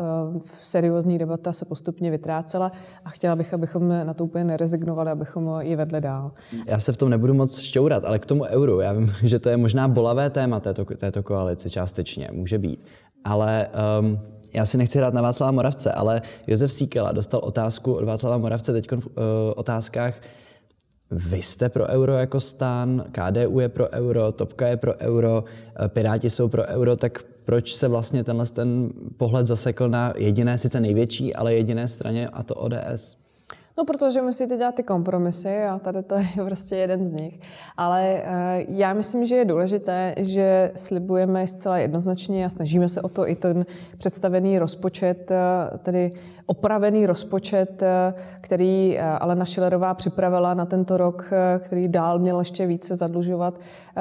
seriózní 0.62 1.18
debata 1.18 1.52
se 1.52 1.64
postupně 1.64 2.10
vytrácela 2.10 2.72
a 3.04 3.10
chtěla 3.10 3.36
bych, 3.36 3.54
abychom 3.54 3.88
na 3.88 4.14
to 4.14 4.24
úplně 4.24 4.44
nerezignovali, 4.44 5.10
abychom 5.10 5.60
ji 5.60 5.76
vedli 5.76 6.00
dál. 6.00 6.32
Já 6.66 6.80
se 6.80 6.92
v 6.92 6.96
tom 6.96 7.10
nebudu 7.10 7.34
moc 7.34 7.60
šťourat, 7.60 8.04
ale 8.04 8.18
k 8.18 8.26
tomu 8.26 8.44
euru, 8.44 8.80
já 8.80 8.92
vím, 8.92 9.12
že 9.22 9.38
to 9.38 9.48
je 9.48 9.56
možná 9.56 9.88
bolavé 9.88 10.30
téma 10.30 10.60
této, 10.60 10.84
této 10.84 11.22
koalice 11.22 11.70
částečně, 11.70 12.28
může 12.32 12.58
být 12.58 12.84
ale 13.26 13.68
um, 14.00 14.18
já 14.54 14.66
si 14.66 14.78
nechci 14.78 14.98
hrát 14.98 15.14
na 15.14 15.22
Václava 15.22 15.52
Moravce, 15.52 15.92
ale 15.92 16.22
Josef 16.46 16.72
Síkela 16.72 17.12
dostal 17.12 17.40
otázku 17.44 17.94
od 17.94 18.04
Václava 18.04 18.38
Moravce 18.38 18.72
teď 18.72 18.92
v 18.92 19.06
uh, 19.06 19.12
otázkách, 19.56 20.14
vy 21.10 21.42
jste 21.42 21.68
pro 21.68 21.86
euro 21.86 22.12
jako 22.12 22.40
stán, 22.40 23.04
KDU 23.12 23.60
je 23.60 23.68
pro 23.68 23.88
euro, 23.90 24.32
Topka 24.32 24.68
je 24.68 24.76
pro 24.76 24.94
euro, 24.98 25.44
Piráti 25.88 26.30
jsou 26.30 26.48
pro 26.48 26.66
euro, 26.66 26.96
tak 26.96 27.22
proč 27.44 27.74
se 27.74 27.88
vlastně 27.88 28.24
tenhle 28.24 28.46
ten 28.46 28.90
pohled 29.16 29.46
zasekl 29.46 29.88
na 29.88 30.12
jediné, 30.16 30.58
sice 30.58 30.80
největší, 30.80 31.34
ale 31.34 31.54
jediné 31.54 31.88
straně, 31.88 32.28
a 32.28 32.42
to 32.42 32.54
ODS? 32.54 33.16
No, 33.78 33.84
protože 33.84 34.22
musíte 34.22 34.56
dělat 34.56 34.74
ty 34.74 34.82
kompromisy 34.82 35.64
a 35.64 35.78
tady 35.78 36.02
to 36.02 36.14
je 36.14 36.44
prostě 36.44 36.76
jeden 36.76 37.04
z 37.08 37.12
nich. 37.12 37.40
Ale 37.76 38.22
uh, 38.22 38.74
já 38.76 38.92
myslím, 38.92 39.26
že 39.26 39.36
je 39.36 39.44
důležité, 39.44 40.14
že 40.16 40.72
slibujeme 40.74 41.46
zcela 41.46 41.78
jednoznačně 41.78 42.46
a 42.46 42.50
snažíme 42.50 42.88
se 42.88 43.02
o 43.02 43.08
to 43.08 43.28
i 43.28 43.34
ten 43.34 43.66
představený 43.98 44.58
rozpočet, 44.58 45.30
uh, 45.30 45.78
tedy 45.78 46.12
opravený 46.46 47.06
rozpočet, 47.06 47.82
uh, 47.82 48.20
který 48.40 48.98
Alena 48.98 49.44
Šilerová 49.44 49.94
připravila 49.94 50.54
na 50.54 50.66
tento 50.66 50.96
rok, 50.96 51.30
který 51.58 51.88
dál 51.88 52.18
měl 52.18 52.38
ještě 52.38 52.66
více 52.66 52.94
zadlužovat 52.94 53.54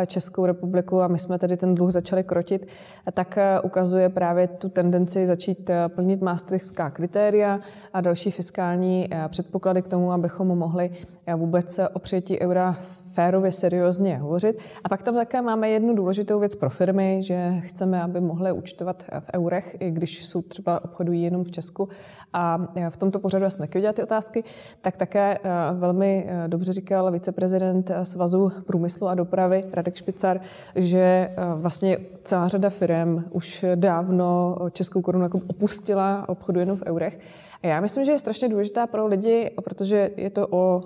Českou 0.08 0.46
republiku 0.46 1.02
a 1.02 1.08
my 1.08 1.20
jsme 1.20 1.40
tedy 1.40 1.58
ten 1.58 1.75
dluh 1.75 1.92
začali 1.92 2.24
krotit, 2.24 2.68
tak 3.14 3.38
ukazuje 3.64 4.10
právě 4.10 4.48
tu 4.48 4.70
tendenci 4.70 5.25
začít 5.25 5.70
plnit 5.88 6.22
maastrichtská 6.22 6.90
kritéria 6.90 7.60
a 7.94 8.02
další 8.02 8.32
fiskální 8.32 9.10
předpoklady 9.28 9.82
k 9.82 9.88
tomu, 9.88 10.12
abychom 10.12 10.48
mohli 10.48 10.92
eh, 11.25 11.36
vůbec 11.36 11.80
o 11.94 12.00
přijetí 12.00 12.40
eura 12.40 12.78
férově, 13.15 13.51
seriózně 13.51 14.17
hovořit. 14.17 14.60
A 14.84 14.89
pak 14.89 15.03
tam 15.03 15.15
také 15.15 15.41
máme 15.41 15.69
jednu 15.69 15.95
důležitou 15.95 16.39
věc 16.39 16.55
pro 16.55 16.69
firmy, 16.69 17.19
že 17.24 17.53
chceme, 17.60 18.01
aby 18.01 18.22
mohly 18.22 18.51
účtovat 18.51 19.03
eh, 19.10 19.19
v 19.19 19.25
eurech, 19.34 19.77
i 19.79 19.91
když 19.91 20.25
jsou 20.25 20.41
třeba 20.41 20.84
obchodují 20.84 21.24
jenom 21.24 21.43
v 21.43 21.51
Česku. 21.51 21.89
A 22.34 22.67
eh, 22.75 22.89
v 22.89 22.98
tomto 22.98 23.19
pořadu 23.19 23.50
jsem 23.50 23.67
taky 23.67 23.93
ty 23.93 24.03
otázky, 24.03 24.43
tak 24.81 24.98
také 24.98 25.39
velmi 25.74 26.29
dobře 26.48 26.74
říkal 26.74 27.12
viceprezident 27.12 27.91
Svazu 28.03 28.51
průmyslu 28.65 29.07
a 29.07 29.15
dopravy 29.15 29.63
Radek 29.74 29.95
Špicar, 29.95 30.41
že 30.75 31.29
vlastně 31.55 31.98
celá 32.24 32.48
řada 32.48 32.69
firm 32.69 33.24
už 33.31 33.65
dávno 33.75 34.55
Českou 34.72 35.01
korunu 35.01 35.24
jako 35.25 35.41
opustila, 35.48 36.29
obchodu 36.29 36.60
jenom 36.60 36.77
v 36.77 36.84
eurech. 36.86 37.19
Já 37.65 37.81
myslím, 37.81 38.05
že 38.05 38.12
je 38.12 38.19
strašně 38.19 38.50
důležitá 38.50 38.88
pro 38.88 39.07
lidi, 39.07 39.51
protože 39.63 40.12
je 40.17 40.29
to 40.29 40.48
o 40.50 40.84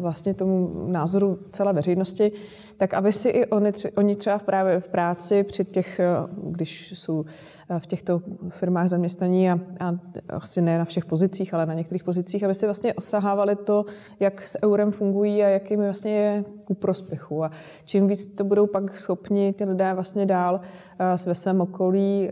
vlastně 0.00 0.34
tomu 0.34 0.86
názoru 0.86 1.38
celé 1.52 1.72
veřejnosti, 1.72 2.32
tak 2.76 2.94
aby 2.94 3.12
si 3.12 3.28
i 3.28 3.46
oni, 3.46 3.72
oni 3.96 4.14
třeba 4.14 4.38
právě 4.38 4.80
v 4.80 4.88
práci 4.88 5.44
při 5.44 5.64
těch, 5.64 6.00
když 6.42 6.92
jsou 6.96 7.24
v 7.78 7.86
těchto 7.86 8.22
firmách 8.48 8.88
zaměstnaní 8.88 9.50
a, 9.50 9.58
a 9.80 9.94
asi 10.28 10.62
ne 10.62 10.78
na 10.78 10.84
všech 10.84 11.04
pozicích, 11.04 11.54
ale 11.54 11.66
na 11.66 11.74
některých 11.74 12.04
pozicích, 12.04 12.44
aby 12.44 12.54
si 12.54 12.66
vlastně 12.66 12.94
osahávali 12.94 13.56
to, 13.56 13.84
jak 14.20 14.48
s 14.48 14.62
eurem 14.64 14.92
fungují 14.92 15.44
a 15.44 15.48
jakým 15.48 15.80
vlastně 15.80 16.16
je 16.16 16.44
ku 16.64 16.74
prospěchu. 16.74 17.44
A 17.44 17.50
čím 17.84 18.06
víc 18.06 18.26
to 18.34 18.44
budou 18.44 18.66
pak 18.66 18.98
schopni 18.98 19.52
ty 19.52 19.64
lidé 19.64 19.94
vlastně 19.94 20.26
dál 20.26 20.60
ve 21.26 21.34
svém 21.34 21.60
okolí 21.60 22.30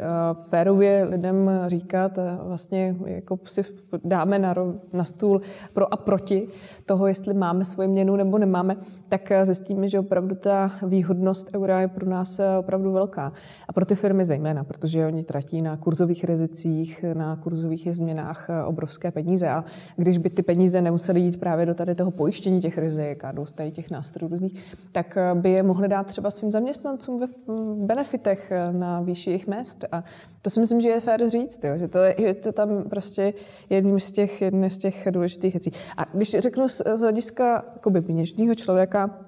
férově 0.48 1.04
lidem 1.04 1.50
říkat, 1.66 2.18
vlastně 2.42 2.96
jako 3.06 3.38
si 3.44 3.62
dáme 4.04 4.38
na, 4.38 4.54
na 4.92 5.04
stůl 5.04 5.40
pro 5.72 5.94
a 5.94 5.96
proti 5.96 6.48
toho, 6.86 7.06
jestli 7.06 7.34
máme 7.34 7.64
svoji 7.64 7.88
měnu 7.88 8.16
nebo 8.16 8.38
nemáme, 8.38 8.76
tak 9.08 9.32
zjistíme, 9.42 9.88
že 9.88 9.98
opravdu 9.98 10.34
ta 10.34 10.72
výhodnost 10.86 11.50
eura 11.54 11.80
je 11.80 11.88
pro 11.88 12.06
nás 12.06 12.40
opravdu 12.58 12.92
velká. 12.92 13.32
A 13.68 13.72
pro 13.72 13.84
ty 13.84 13.94
firmy 13.94 14.24
zejména, 14.24 14.64
protože 14.64 15.06
oni 15.06 15.24
tratí 15.24 15.62
na 15.62 15.76
kurzových 15.76 16.24
rizicích, 16.24 17.04
na 17.14 17.36
kurzových 17.36 17.96
změnách 17.96 18.48
obrovské 18.66 19.10
peníze. 19.10 19.48
A 19.48 19.64
když 19.96 20.18
by 20.18 20.30
ty 20.30 20.42
peníze 20.42 20.82
nemusely 20.82 21.20
jít 21.20 21.40
právě 21.40 21.66
do 21.66 21.74
tady 21.74 21.94
toho 21.94 22.10
pojištění 22.10 22.60
těch 22.60 22.78
rizik 22.78 23.24
a 23.24 23.32
do 23.32 23.44
těch 23.72 23.90
nástrojů 23.90 24.30
různých, 24.30 24.64
tak 24.92 25.18
by 25.34 25.50
je 25.50 25.62
mohly 25.62 25.88
dát 25.88 26.06
třeba 26.06 26.30
svým 26.30 26.50
zaměstnancům 26.50 27.18
ve 27.18 27.26
benefitech 27.74 28.52
na 28.72 29.00
výši 29.00 29.30
jejich 29.30 29.46
mest. 29.46 29.84
A 29.92 30.04
to 30.42 30.50
si 30.50 30.60
myslím, 30.60 30.80
že 30.80 30.88
je 30.88 31.00
fér 31.00 31.30
říct, 31.30 31.64
jo, 31.64 31.78
že, 31.78 31.88
to 31.88 31.98
je, 31.98 32.14
že 32.18 32.34
to 32.34 32.52
tam 32.52 32.82
prostě 32.82 33.34
jedním 33.70 34.00
z 34.00 34.12
těch, 34.12 34.42
jedné 34.42 34.70
z 34.70 34.78
těch 34.78 35.08
důležitých 35.10 35.54
věcí. 35.54 35.70
A 35.96 36.04
když 36.12 36.30
řeknu 36.30 36.66
z, 36.76 37.00
hlediska 37.00 37.64
běžného 37.90 38.54
člověka, 38.54 39.25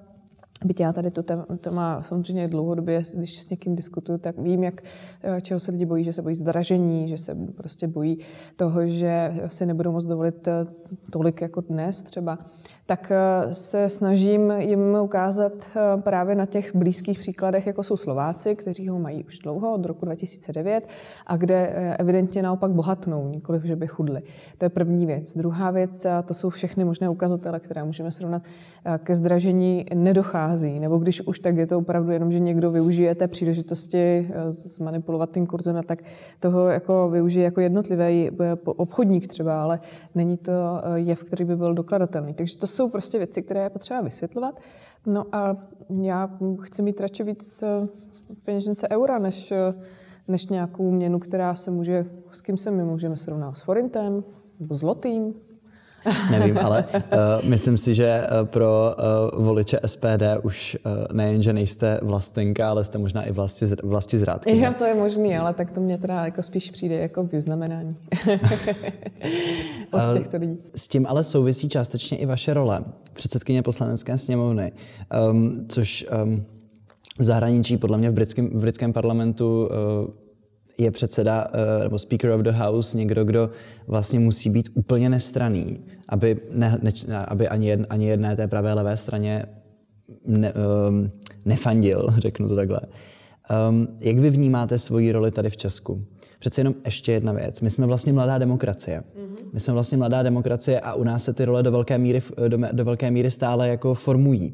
Byť 0.65 0.79
já 0.79 0.93
tady 0.93 1.11
to 1.11 1.23
téma 1.57 2.01
samozřejmě 2.01 2.47
dlouhodobě, 2.47 3.03
když 3.13 3.39
s 3.39 3.49
někým 3.49 3.75
diskutuju, 3.75 4.17
tak 4.17 4.37
vím, 4.37 4.63
jak, 4.63 4.81
eh, 5.23 5.41
čeho 5.41 5.59
se 5.59 5.71
lidi 5.71 5.85
bojí, 5.85 6.03
že 6.03 6.13
se 6.13 6.21
bojí 6.21 6.35
zdražení, 6.35 7.07
že 7.07 7.17
se 7.17 7.35
prostě 7.55 7.87
bojí 7.87 8.17
toho, 8.55 8.87
že 8.87 9.33
si 9.47 9.65
nebudou 9.65 9.91
moct 9.91 10.05
dovolit 10.05 10.47
eh, 10.47 10.65
tolik 11.11 11.41
jako 11.41 11.61
dnes 11.61 12.03
třeba 12.03 12.39
tak 12.85 13.11
eh, 13.11 13.53
se 13.53 13.89
snažím 13.89 14.51
jim 14.51 14.97
ukázat 15.01 15.77
právě 16.03 16.35
na 16.35 16.45
těch 16.45 16.75
blízkých 16.75 17.19
příkladech, 17.19 17.67
jako 17.67 17.83
jsou 17.83 17.97
Slováci, 17.97 18.55
kteří 18.55 18.87
ho 18.87 18.99
mají 18.99 19.23
už 19.23 19.39
dlouho, 19.39 19.73
od 19.73 19.85
roku 19.85 20.05
2009, 20.05 20.87
a 21.27 21.37
kde 21.37 21.67
evidentně 21.99 22.43
naopak 22.43 22.71
bohatnou, 22.71 23.27
nikoliv, 23.27 23.63
že 23.63 23.75
by 23.75 23.87
chudli. 23.87 24.21
To 24.57 24.65
je 24.65 24.69
první 24.69 25.05
věc. 25.05 25.37
Druhá 25.37 25.71
věc, 25.71 26.07
to 26.25 26.33
jsou 26.33 26.49
všechny 26.49 26.85
možné 26.85 27.09
ukazatele, 27.09 27.59
které 27.59 27.83
můžeme 27.83 28.11
srovnat, 28.11 28.41
ke 28.97 29.15
zdražení 29.15 29.85
nedochází, 29.93 30.48
nebo 30.79 30.97
když 30.97 31.21
už 31.21 31.39
tak 31.39 31.57
je 31.57 31.67
to 31.67 31.77
opravdu 31.77 32.11
jenom, 32.11 32.31
že 32.31 32.39
někdo 32.39 32.71
využije 32.71 33.15
té 33.15 33.27
příležitosti 33.27 34.31
zmanipulovat 34.47 35.31
tím 35.31 35.47
kurzem, 35.47 35.77
a 35.77 35.83
tak 35.83 36.03
toho 36.39 36.67
jako 36.67 37.09
využije 37.09 37.45
jako 37.45 37.61
jednotlivý 37.61 38.29
obchodník 38.65 39.27
třeba, 39.27 39.63
ale 39.63 39.79
není 40.15 40.37
to 40.37 40.51
jev, 40.95 41.23
který 41.23 41.45
by 41.45 41.55
byl 41.55 41.73
dokladatelný. 41.73 42.33
Takže 42.33 42.57
to 42.57 42.67
jsou 42.67 42.89
prostě 42.89 43.17
věci, 43.17 43.41
které 43.41 43.63
je 43.63 43.69
potřeba 43.69 44.01
vysvětlovat. 44.01 44.59
No 45.05 45.25
a 45.31 45.57
já 46.01 46.37
chci 46.61 46.81
mít 46.81 47.01
radši 47.01 47.23
víc 47.23 47.63
eh, 47.63 47.87
v 48.33 48.43
peněžence 48.43 48.89
eura, 48.89 49.19
než, 49.19 49.51
eh, 49.51 49.73
než 50.27 50.47
nějakou 50.47 50.91
měnu, 50.91 51.19
která 51.19 51.55
se 51.55 51.71
může, 51.71 52.05
s 52.31 52.41
kým 52.41 52.57
se 52.57 52.71
my 52.71 52.83
můžeme 52.83 53.17
srovnat, 53.17 53.57
s 53.57 53.61
forintem 53.61 54.23
nebo 54.59 54.75
zlotým, 54.75 55.33
Nevím, 56.31 56.57
ale 56.57 56.85
uh, 56.93 57.49
myslím 57.49 57.77
si, 57.77 57.95
že 57.95 58.21
uh, 58.41 58.47
pro 58.47 58.95
uh, 59.35 59.45
voliče 59.45 59.79
SPD 59.85 60.23
už 60.43 60.77
uh, 60.85 60.91
nejen, 61.17 61.43
že 61.43 61.53
nejste 61.53 61.99
vlastenka, 62.01 62.69
ale 62.69 62.83
jste 62.83 62.97
možná 62.97 63.23
i 63.23 63.31
vlasti, 63.31 63.65
vlasti 63.83 64.17
zrádky. 64.17 64.59
Já 64.59 64.73
to 64.73 64.85
je 64.85 64.95
možný, 64.95 65.37
ale 65.37 65.53
tak 65.53 65.71
to 65.71 65.81
mě 65.81 65.97
teda 65.97 66.25
jako 66.25 66.41
spíš 66.41 66.71
přijde 66.71 66.95
jako 66.95 67.23
vyznamenání 67.23 67.97
od 69.91 70.13
těchto 70.13 70.37
lidí. 70.37 70.57
S 70.75 70.87
tím 70.87 71.05
ale 71.09 71.23
souvisí 71.23 71.69
částečně 71.69 72.17
i 72.17 72.25
vaše 72.25 72.53
role 72.53 72.83
předsedkyně 73.13 73.61
poslanecké 73.61 74.17
sněmovny, 74.17 74.71
um, 75.31 75.65
což 75.67 76.05
um, 76.23 76.45
v 77.19 77.23
zahraničí, 77.23 77.77
podle 77.77 77.97
mě 77.97 78.09
v 78.09 78.13
britském, 78.13 78.49
v 78.49 78.59
britském 78.59 78.93
parlamentu 78.93 79.67
uh, 79.67 80.09
je 80.79 80.91
předseda 80.91 81.47
uh, 81.47 81.83
nebo 81.83 81.99
Speaker 81.99 82.31
of 82.31 82.41
the 82.41 82.51
House 82.51 82.97
někdo, 82.97 83.23
kdo 83.23 83.49
vlastně 83.87 84.19
musí 84.19 84.49
být 84.49 84.69
úplně 84.73 85.09
nestraný, 85.09 85.79
aby, 86.09 86.37
ne, 86.51 86.79
ne, 87.07 87.25
aby 87.25 87.47
ani, 87.47 87.67
jed, 87.67 87.79
ani 87.89 88.07
jedné 88.07 88.35
té 88.35 88.47
pravé 88.47 88.73
levé 88.73 88.97
straně 88.97 89.45
ne, 90.25 90.53
um, 90.87 91.11
nefandil, 91.45 92.07
řeknu 92.17 92.47
to 92.47 92.55
takhle. 92.55 92.79
Um, 93.69 93.87
jak 93.99 94.17
vy 94.17 94.29
vnímáte 94.29 94.77
svoji 94.77 95.11
roli 95.11 95.31
tady 95.31 95.49
v 95.49 95.57
Česku? 95.57 96.05
Přece 96.39 96.61
jenom 96.61 96.73
ještě 96.85 97.11
jedna 97.11 97.33
věc. 97.33 97.61
My 97.61 97.69
jsme 97.69 97.85
vlastně 97.85 98.13
mladá 98.13 98.37
demokracie. 98.37 98.99
Mm-hmm. 98.99 99.49
My 99.53 99.59
jsme 99.59 99.73
vlastně 99.73 99.97
mladá 99.97 100.23
demokracie 100.23 100.79
a 100.79 100.93
u 100.93 101.03
nás 101.03 101.23
se 101.23 101.33
ty 101.33 101.45
role 101.45 101.63
do 101.63 101.71
velké 101.71 101.97
míry, 101.97 102.21
do, 102.47 102.57
do 102.71 102.85
velké 102.85 103.11
míry 103.11 103.31
stále 103.31 103.67
jako 103.67 103.93
formují. 103.93 104.53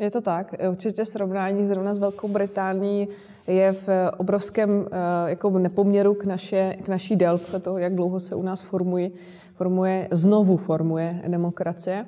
Je 0.00 0.10
to 0.10 0.20
tak. 0.20 0.54
Určitě 0.68 1.04
srovnání 1.04 1.64
zrovna 1.64 1.92
s 1.92 1.98
Velkou 1.98 2.28
Británií 2.28 3.08
je 3.46 3.72
v 3.72 3.88
obrovském 4.16 4.86
eh, 4.86 5.30
jako 5.30 5.58
nepoměru 5.58 6.14
k, 6.14 6.24
naše, 6.24 6.76
k 6.84 6.88
naší 6.88 7.16
délce 7.16 7.60
toho, 7.60 7.78
jak 7.78 7.94
dlouho 7.94 8.20
se 8.20 8.34
u 8.34 8.42
nás 8.42 8.60
formuje, 8.60 9.10
formuje 9.54 10.08
znovu 10.10 10.56
formuje 10.56 11.22
demokracie. 11.28 12.06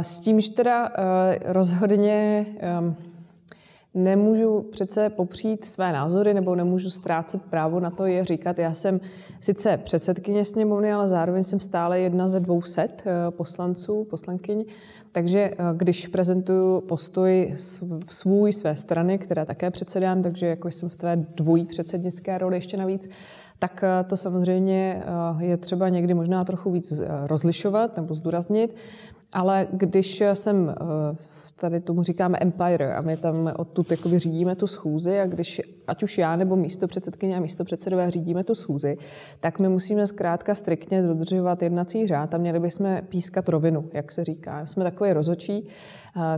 S 0.00 0.18
tím, 0.18 0.40
že 0.40 0.50
teda 0.50 0.88
eh, 0.88 1.52
rozhodně 1.52 2.46
ehm, 2.58 2.96
nemůžu 3.96 4.62
přece 4.70 5.08
popřít 5.08 5.64
své 5.64 5.92
názory 5.92 6.34
nebo 6.34 6.54
nemůžu 6.54 6.90
ztrácet 6.90 7.42
právo 7.42 7.80
na 7.80 7.90
to 7.90 8.06
je 8.06 8.24
říkat. 8.24 8.58
Já 8.58 8.74
jsem 8.74 9.00
sice 9.40 9.76
předsedkyně 9.76 10.44
sněmovny, 10.44 10.92
ale 10.92 11.08
zároveň 11.08 11.44
jsem 11.44 11.60
stále 11.60 12.00
jedna 12.00 12.28
ze 12.28 12.40
dvou 12.40 12.62
set 12.62 13.02
eh, 13.06 13.30
poslanců, 13.30 14.04
poslankyň. 14.04 14.64
Takže 15.12 15.38
eh, 15.38 15.56
když 15.76 16.08
prezentuju 16.08 16.80
postoj 16.80 17.54
svůj, 18.08 18.52
své 18.52 18.76
strany, 18.76 19.18
které 19.18 19.46
také 19.46 19.70
předsedám, 19.70 20.22
takže 20.22 20.46
jako 20.46 20.68
jsem 20.68 20.88
v 20.88 20.96
té 20.96 21.16
dvojí 21.34 21.64
předsednické 21.64 22.38
roli 22.38 22.56
ještě 22.56 22.76
navíc, 22.76 23.08
tak 23.58 23.84
eh, 23.84 24.04
to 24.04 24.16
samozřejmě 24.16 25.02
je 25.38 25.56
třeba 25.56 25.88
někdy 25.88 26.14
možná 26.14 26.44
trochu 26.44 26.70
víc 26.70 27.02
rozlišovat 27.26 27.96
nebo 27.96 28.14
zdůraznit. 28.14 28.74
Ale 29.32 29.66
když 29.72 30.22
jsem 30.34 30.74
tady 31.60 31.80
tomu 31.80 32.02
říkáme 32.02 32.38
empire 32.40 32.94
a 32.94 33.00
my 33.00 33.16
tam 33.16 33.52
odtud 33.56 33.90
jakoby 33.90 34.18
řídíme 34.18 34.56
tu 34.56 34.66
schůzi 34.66 35.20
a 35.20 35.26
když 35.26 35.62
ať 35.86 36.02
už 36.02 36.18
já 36.18 36.36
nebo 36.36 36.56
místo 36.56 36.86
předsedkyně 36.86 37.36
a 37.36 37.40
místo 37.40 37.64
předsedové 37.64 38.10
řídíme 38.10 38.44
tu 38.44 38.54
schůzi, 38.54 38.96
tak 39.40 39.58
my 39.58 39.68
musíme 39.68 40.06
zkrátka 40.06 40.54
striktně 40.54 41.02
dodržovat 41.02 41.62
jednací 41.62 42.06
řád 42.06 42.34
a 42.34 42.38
měli 42.38 42.60
bychom 42.60 42.98
pískat 43.08 43.48
rovinu, 43.48 43.88
jak 43.92 44.12
se 44.12 44.24
říká. 44.24 44.66
Jsme 44.66 44.84
takový 44.84 45.12
rozočí, 45.12 45.68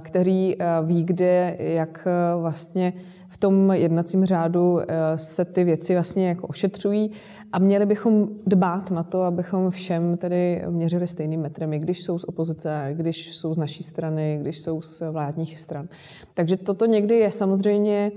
který 0.00 0.54
ví, 0.84 1.04
kde, 1.04 1.56
jak 1.58 2.08
vlastně 2.40 2.92
v 3.28 3.36
tom 3.36 3.72
jednacím 3.72 4.24
řádu 4.24 4.80
se 5.16 5.44
ty 5.44 5.64
věci 5.64 5.94
vlastně 5.94 6.28
jako 6.28 6.46
ošetřují 6.46 7.10
a 7.52 7.58
měli 7.58 7.86
bychom 7.86 8.28
dbát 8.46 8.90
na 8.90 9.02
to, 9.02 9.22
abychom 9.22 9.70
všem 9.70 10.16
tedy 10.16 10.62
měřili 10.70 11.08
stejným 11.08 11.40
metrem, 11.40 11.72
i 11.72 11.78
když 11.78 12.02
jsou 12.02 12.18
z 12.18 12.24
opozice, 12.24 12.90
když 12.96 13.36
jsou 13.36 13.54
z 13.54 13.58
naší 13.58 13.82
strany, 13.82 14.38
když 14.40 14.60
jsou 14.60 14.82
z 14.82 15.02
vládních 15.10 15.60
stran. 15.60 15.88
Takže 16.34 16.56
toto 16.56 16.86
někdy 16.86 17.14
je 17.14 17.30
samozřejmě 17.30 18.12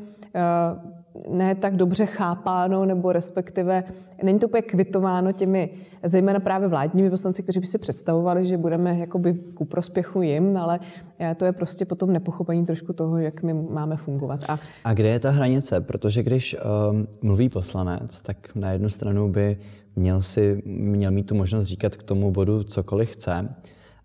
ne 1.29 1.55
tak 1.55 1.75
dobře 1.75 2.05
chápáno, 2.05 2.85
nebo 2.85 3.11
respektive 3.11 3.83
není 4.23 4.39
to 4.39 4.47
úplně 4.47 4.61
kvitováno 4.61 5.31
těmi, 5.31 5.69
zejména 6.03 6.39
právě 6.39 6.67
vládními 6.67 7.09
poslanci, 7.09 7.43
kteří 7.43 7.59
by 7.59 7.65
si 7.65 7.77
představovali, 7.77 8.45
že 8.45 8.57
budeme 8.57 8.97
jakoby 8.97 9.33
ku 9.33 9.65
prospěchu 9.65 10.21
jim, 10.21 10.57
ale 10.57 10.79
eh, 11.19 11.35
to 11.35 11.45
je 11.45 11.51
prostě 11.51 11.85
potom 11.85 12.13
nepochopení 12.13 12.65
trošku 12.65 12.93
toho, 12.93 13.17
jak 13.17 13.43
my 13.43 13.53
máme 13.53 13.97
fungovat. 13.97 14.43
A, 14.47 14.59
a 14.83 14.93
kde 14.93 15.09
je 15.09 15.19
ta 15.19 15.29
hranice? 15.31 15.81
Protože 15.81 16.23
když 16.23 16.55
um, 16.91 17.07
mluví 17.21 17.49
poslanec, 17.49 18.21
tak 18.21 18.37
na 18.55 18.71
jednu 18.71 18.89
stranu 18.89 19.29
by 19.29 19.57
měl, 19.95 20.21
si, 20.21 20.61
měl 20.65 21.11
mít 21.11 21.27
tu 21.27 21.35
možnost 21.35 21.63
říkat 21.63 21.95
k 21.95 22.03
tomu 22.03 22.31
bodu 22.31 22.63
cokoliv 22.63 23.11
chce, 23.11 23.49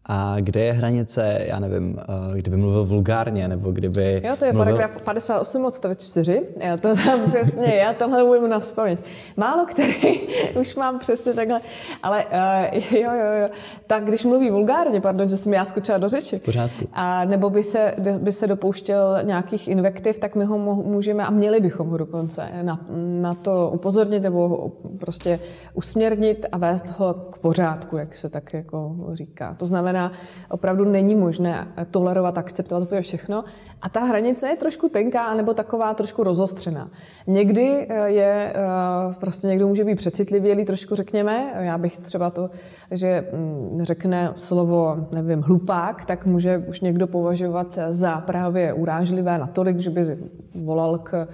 a 0.08 0.36
kde 0.40 0.60
je 0.60 0.72
hranice, 0.72 1.38
já 1.46 1.60
nevím, 1.60 1.98
eh, 2.00 2.38
kdyby 2.38 2.56
mluvil 2.56 2.84
vulgárně, 2.84 3.48
nebo 3.48 3.72
kdyby... 3.72 4.22
Jo, 4.24 4.36
to 4.38 4.44
je 4.44 4.52
mluvil... 4.52 4.76
paragraf 4.76 5.02
58 5.02 5.64
odstavec 5.64 6.10
4. 6.10 6.42
Já 6.60 6.76
to 6.76 6.96
tam 6.96 7.20
přesně, 7.26 7.74
já 7.74 7.94
tohle 7.94 8.24
budu 8.24 8.46
na 8.46 8.60
spaměť. 8.60 8.98
Málo 9.36 9.66
který 9.66 10.20
už 10.60 10.74
mám 10.74 10.98
přesně 10.98 11.32
takhle. 11.32 11.60
Ale 12.02 12.24
uh, 12.24 12.96
jo, 12.98 13.10
jo, 13.12 13.32
jo. 13.42 13.48
Tak 13.86 14.04
když 14.04 14.24
mluví 14.24 14.50
vulgárně, 14.50 15.00
pardon, 15.00 15.28
že 15.28 15.36
jsem 15.36 15.54
já 15.54 15.64
skočila 15.64 15.98
do 15.98 16.08
řeči. 16.08 16.38
Pořádku. 16.38 16.88
A 16.92 17.24
nebo 17.24 17.50
by 17.50 17.62
se, 17.62 17.94
by 18.18 18.32
se 18.32 18.46
dopouštěl 18.46 19.18
nějakých 19.22 19.68
invektiv, 19.68 20.18
tak 20.18 20.34
my 20.34 20.44
ho 20.44 20.58
můžeme 20.58 21.26
a 21.26 21.30
měli 21.30 21.60
bychom 21.60 21.88
ho 21.88 21.96
dokonce 21.96 22.48
na, 22.62 22.80
na 23.20 23.34
to 23.34 23.70
upozornit 23.74 24.20
nebo 24.20 24.72
prostě 24.98 25.40
usměrnit 25.74 26.46
a 26.52 26.58
vést 26.58 26.88
ho 26.98 27.14
k 27.14 27.38
pořádku, 27.38 27.96
jak 27.96 28.16
se 28.16 28.28
tak 28.28 28.52
jako 28.54 28.96
říká. 29.12 29.54
To 29.58 29.66
znamená, 29.66 29.95
znamená, 29.96 30.12
opravdu 30.48 30.84
není 30.84 31.14
možné 31.14 31.68
tolerovat, 31.90 32.38
akceptovat 32.38 32.82
úplně 32.82 33.00
všechno. 33.00 33.44
A 33.82 33.88
ta 33.88 34.00
hranice 34.00 34.48
je 34.48 34.56
trošku 34.56 34.88
tenká, 34.88 35.34
nebo 35.34 35.54
taková 35.54 35.94
trošku 35.94 36.22
rozostřená. 36.22 36.90
Někdy 37.26 37.86
eh, 37.88 38.08
je, 38.10 38.52
eh, 38.54 39.14
prostě 39.20 39.46
někdo 39.46 39.68
může 39.68 39.84
být 39.84 39.94
přecitlivělý, 39.94 40.64
trošku 40.64 40.94
řekněme. 40.94 41.52
Já 41.60 41.78
bych 41.78 41.96
třeba 41.98 42.30
to, 42.30 42.50
že 42.90 43.28
mm, 43.32 43.78
řekne 43.82 44.32
slovo, 44.34 45.06
nevím, 45.12 45.42
hlupák, 45.42 46.04
tak 46.04 46.26
může 46.26 46.58
už 46.58 46.80
někdo 46.80 47.06
považovat 47.06 47.78
za 47.88 48.20
právě 48.20 48.72
urážlivé 48.72 49.38
natolik, 49.38 49.78
že 49.78 49.90
by 49.90 50.18
volal 50.54 50.98
k 50.98 51.28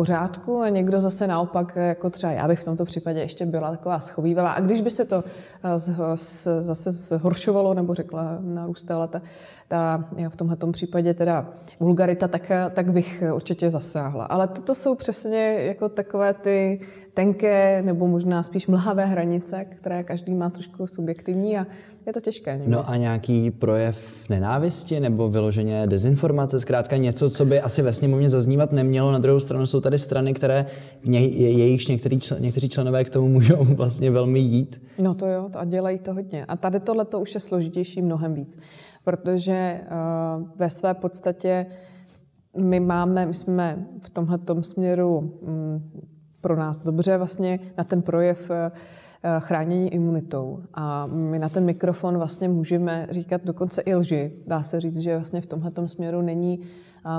pořádku 0.00 0.60
a 0.60 0.68
někdo 0.68 1.00
zase 1.00 1.26
naopak, 1.26 1.76
jako 1.76 2.10
třeba 2.10 2.32
já 2.32 2.48
bych 2.48 2.60
v 2.60 2.64
tomto 2.64 2.84
případě 2.84 3.20
ještě 3.20 3.46
byla 3.46 3.70
taková 3.70 4.00
schovývavá. 4.00 4.52
A 4.52 4.60
když 4.60 4.80
by 4.80 4.90
se 4.90 5.04
to 5.04 5.24
eh, 5.64 5.78
zase 6.60 6.90
zhoršovalo 6.92 7.74
nebo 7.74 7.94
řekla, 7.94 8.38
narůstala 8.40 9.06
ta, 9.06 9.22
ta 9.70 10.04
v 10.28 10.36
tomhle 10.36 10.56
případě 10.72 11.14
teda 11.14 11.48
vulgarita, 11.80 12.28
tak, 12.28 12.52
tak 12.72 12.92
bych 12.92 13.22
určitě 13.34 13.70
zasáhla. 13.70 14.24
Ale 14.24 14.48
toto 14.48 14.74
jsou 14.74 14.94
přesně 14.94 15.56
jako 15.60 15.88
takové 15.88 16.34
ty 16.34 16.80
tenké 17.14 17.82
nebo 17.82 18.06
možná 18.06 18.42
spíš 18.42 18.66
mlhavé 18.66 19.06
hranice, 19.06 19.64
které 19.64 20.04
každý 20.04 20.34
má 20.34 20.50
trošku 20.50 20.86
subjektivní 20.86 21.58
a 21.58 21.66
je 22.06 22.12
to 22.12 22.20
těžké. 22.20 22.52
Někdy. 22.52 22.70
No 22.70 22.90
a 22.90 22.96
nějaký 22.96 23.50
projev 23.50 24.28
nenávisti 24.28 25.00
nebo 25.00 25.28
vyloženě 25.28 25.86
dezinformace, 25.86 26.60
zkrátka 26.60 26.96
něco, 26.96 27.30
co 27.30 27.44
by 27.44 27.60
asi 27.60 27.82
ve 27.82 27.92
sněmovně 27.92 28.28
zaznívat 28.28 28.72
nemělo. 28.72 29.12
Na 29.12 29.18
druhou 29.18 29.40
stranu 29.40 29.66
jsou 29.66 29.80
tady 29.80 29.98
strany, 29.98 30.34
které 30.34 30.66
jejichž 31.04 31.86
některý, 31.86 32.18
někteří 32.38 32.68
členové 32.68 33.04
k 33.04 33.10
tomu 33.10 33.28
můžou 33.28 33.64
vlastně 33.74 34.10
velmi 34.10 34.38
jít. 34.38 34.82
No 34.98 35.14
to 35.14 35.26
jo, 35.26 35.50
a 35.54 35.64
dělají 35.64 35.98
to 35.98 36.14
hodně. 36.14 36.44
A 36.44 36.56
tady 36.56 36.80
tohle 36.80 37.04
to 37.04 37.20
už 37.20 37.34
je 37.34 37.40
složitější 37.40 38.02
mnohem 38.02 38.34
víc, 38.34 38.58
protože 39.04 39.80
uh, 39.82 40.48
ve 40.56 40.70
své 40.70 40.94
podstatě 40.94 41.66
my 42.56 42.80
máme, 42.80 43.26
my 43.26 43.34
jsme 43.34 43.86
v 44.00 44.10
tomhle 44.10 44.38
směru 44.60 45.18
um, 45.18 45.90
pro 46.40 46.56
nás 46.56 46.82
dobře 46.82 47.16
vlastně 47.16 47.58
na 47.78 47.84
ten 47.84 48.02
projev 48.02 48.50
uh, 48.50 48.78
Eh, 49.22 49.40
chránění 49.40 49.94
imunitou. 49.94 50.62
A 50.74 51.06
my 51.06 51.38
na 51.38 51.48
ten 51.48 51.64
mikrofon 51.64 52.16
vlastně 52.16 52.48
můžeme 52.48 53.06
říkat 53.10 53.44
dokonce 53.44 53.82
i 53.82 53.94
lži. 53.94 54.32
Dá 54.46 54.62
se 54.62 54.80
říct, 54.80 54.98
že 54.98 55.16
vlastně 55.16 55.40
v 55.40 55.46
tomhle 55.46 55.72
směru 55.86 56.22
není 56.22 56.60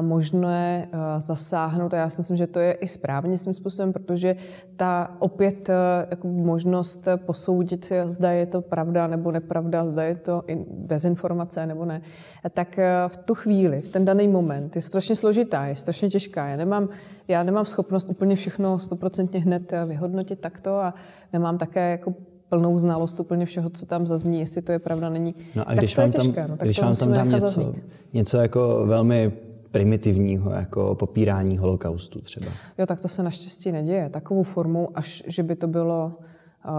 možné 0.01 0.87
eh, 0.91 1.21
zasáhnout. 1.21 1.93
A 1.93 1.97
já 1.97 2.09
si 2.09 2.21
myslím, 2.21 2.37
že 2.37 2.47
to 2.47 2.59
je 2.59 2.71
i 2.71 2.87
správně 2.87 3.37
svým 3.37 3.53
způsobem, 3.53 3.93
protože 3.93 4.35
ta 4.75 5.15
opět 5.19 5.69
eh, 5.69 5.73
jako 6.09 6.27
možnost 6.27 7.07
posoudit, 7.15 7.91
zda 8.05 8.31
je 8.31 8.45
to 8.45 8.61
pravda 8.61 9.07
nebo 9.07 9.31
nepravda, 9.31 9.85
zda 9.85 10.03
je 10.03 10.15
to 10.15 10.43
dezinformace 10.67 11.65
nebo 11.65 11.85
ne, 11.85 12.01
tak 12.49 12.79
v 13.07 13.17
tu 13.17 13.35
chvíli, 13.35 13.81
v 13.81 13.87
ten 13.87 14.05
daný 14.05 14.27
moment 14.27 14.75
je 14.75 14.81
strašně 14.81 15.15
složitá, 15.15 15.65
je 15.65 15.75
strašně 15.75 16.09
těžká. 16.09 16.47
Já 16.47 16.57
nemám, 16.57 16.89
já 17.27 17.43
nemám 17.43 17.65
schopnost 17.65 18.09
úplně 18.09 18.35
všechno 18.35 18.79
stoprocentně 18.79 19.39
hned 19.39 19.73
vyhodnotit 19.85 20.39
takto 20.39 20.75
a 20.79 20.93
nemám 21.33 21.57
také 21.57 21.91
jako 21.91 22.13
plnou 22.51 22.77
znalost 22.77 23.19
úplně 23.19 23.45
všeho, 23.45 23.69
co 23.69 23.85
tam 23.85 24.07
zazní, 24.07 24.39
jestli 24.39 24.61
to 24.61 24.71
je 24.71 24.79
pravda, 24.79 25.09
není. 25.09 25.35
No 25.55 25.69
a 25.69 25.73
když 25.73 25.97
vám 25.97 26.11
tam, 26.11 26.25
těžké, 26.25 26.47
no, 26.47 26.57
tak 26.57 26.67
když 26.67 26.79
vám 26.79 26.95
tam 26.95 27.11
dám 27.11 27.29
něco, 27.29 27.73
něco 28.13 28.37
jako 28.37 28.83
velmi 28.85 29.31
primitivního, 29.71 30.51
jako 30.51 30.95
popírání 30.95 31.57
holokaustu 31.57 32.21
třeba. 32.21 32.51
Jo, 32.77 32.85
tak 32.85 32.99
to 32.99 33.07
se 33.07 33.23
naštěstí 33.23 33.71
neděje. 33.71 34.09
Takovou 34.09 34.43
formou, 34.43 34.89
až 34.95 35.23
že 35.27 35.43
by 35.43 35.55
to 35.55 35.67
bylo 35.67 36.13
uh, 36.15 36.71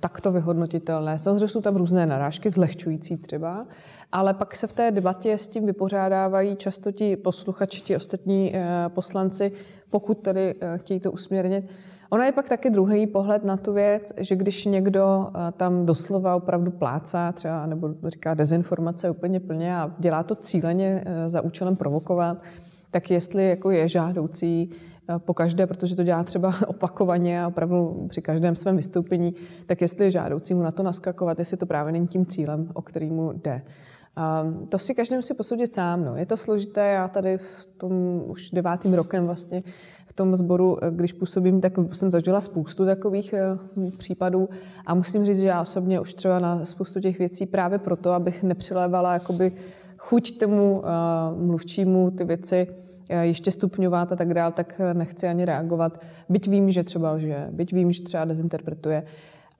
takto 0.00 0.32
vyhodnotitelné. 0.32 1.18
Samozřejmě 1.18 1.48
jsou 1.48 1.60
tam 1.60 1.76
různé 1.76 2.06
narážky, 2.06 2.50
zlehčující 2.50 3.16
třeba, 3.16 3.66
ale 4.12 4.34
pak 4.34 4.54
se 4.54 4.66
v 4.66 4.72
té 4.72 4.90
debatě 4.90 5.38
s 5.38 5.48
tím 5.48 5.66
vypořádávají 5.66 6.56
často 6.56 6.92
ti 6.92 7.16
posluchači, 7.16 7.80
ti 7.80 7.96
ostatní 7.96 8.52
uh, 8.52 8.58
poslanci, 8.88 9.52
pokud 9.90 10.18
tedy 10.18 10.54
uh, 10.54 10.78
chtějí 10.78 11.00
to 11.00 11.12
usměrnit, 11.12 11.64
Ono 12.10 12.22
je 12.22 12.32
pak 12.32 12.48
taky 12.48 12.70
druhý 12.70 13.06
pohled 13.06 13.44
na 13.44 13.56
tu 13.56 13.72
věc, 13.72 14.12
že 14.16 14.36
když 14.36 14.64
někdo 14.64 15.28
eh, 15.28 15.52
tam 15.52 15.86
doslova 15.86 16.36
opravdu 16.36 16.70
plácá 16.70 17.32
třeba, 17.32 17.66
nebo 17.66 17.94
říká 18.08 18.34
dezinformace 18.34 19.10
úplně 19.10 19.40
plně 19.40 19.76
a 19.76 19.90
dělá 19.98 20.22
to 20.22 20.34
cíleně 20.34 21.02
eh, 21.06 21.28
za 21.28 21.40
účelem 21.40 21.76
provokovat, 21.76 22.42
tak 22.90 23.10
jestli 23.10 23.48
jako 23.48 23.70
je 23.70 23.88
žádoucí 23.88 24.70
eh, 25.08 25.18
po 25.18 25.34
každé, 25.34 25.66
protože 25.66 25.96
to 25.96 26.02
dělá 26.02 26.24
třeba 26.24 26.54
opakovaně 26.66 27.42
a 27.42 27.48
opravdu 27.48 28.06
při 28.08 28.22
každém 28.22 28.56
svém 28.56 28.76
vystoupení, 28.76 29.34
tak 29.66 29.80
jestli 29.80 30.04
je 30.04 30.10
žádoucí 30.10 30.54
mu 30.54 30.62
na 30.62 30.70
to 30.70 30.82
naskakovat, 30.82 31.38
jestli 31.38 31.56
to 31.56 31.66
právě 31.66 31.92
není 31.92 32.08
tím 32.08 32.26
cílem, 32.26 32.68
o 32.74 32.82
který 32.82 33.10
mu 33.10 33.32
jde. 33.32 33.62
A 34.16 34.44
to 34.68 34.78
si 34.78 34.94
každý 34.94 35.16
musí 35.16 35.34
posoudit 35.34 35.74
sám. 35.74 36.04
No. 36.04 36.16
Je 36.16 36.26
to 36.26 36.36
složité, 36.36 36.88
já 36.88 37.08
tady 37.08 37.38
v 37.38 37.64
tom 37.76 38.22
už 38.26 38.50
devátým 38.50 38.94
rokem 38.94 39.26
vlastně 39.26 39.62
tom 40.16 40.36
sboru, 40.36 40.84
eh, 40.84 40.90
když 40.90 41.12
působím, 41.12 41.60
tak 41.60 41.72
jsem 41.92 42.10
zažila 42.10 42.40
spoustu 42.40 42.84
takových 42.86 43.32
eh, 43.32 43.58
případů 43.98 44.48
a 44.86 44.94
musím 44.94 45.24
říct, 45.24 45.40
že 45.40 45.46
já 45.46 45.60
osobně 45.60 46.00
už 46.00 46.14
třeba 46.14 46.38
na 46.38 46.64
spoustu 46.64 47.00
těch 47.00 47.18
věcí 47.18 47.46
právě 47.46 47.78
proto, 47.78 48.12
abych 48.12 48.42
nepřilévala 48.42 49.12
jakoby 49.12 49.52
chuť 49.96 50.38
tomu 50.38 50.82
eh, 50.84 50.88
mluvčímu 51.46 52.10
ty 52.10 52.24
věci 52.24 52.66
ještě 53.20 53.50
stupňovat 53.50 54.12
a 54.12 54.16
tak 54.16 54.34
dále, 54.34 54.52
tak 54.52 54.80
nechci 54.92 55.28
ani 55.28 55.44
reagovat. 55.44 56.00
Byť 56.28 56.48
vím, 56.48 56.70
že 56.70 56.84
třeba 56.84 57.12
lže, 57.12 57.48
byť 57.50 57.72
vím, 57.72 57.92
že 57.92 58.02
třeba 58.02 58.24
dezinterpretuje, 58.24 59.02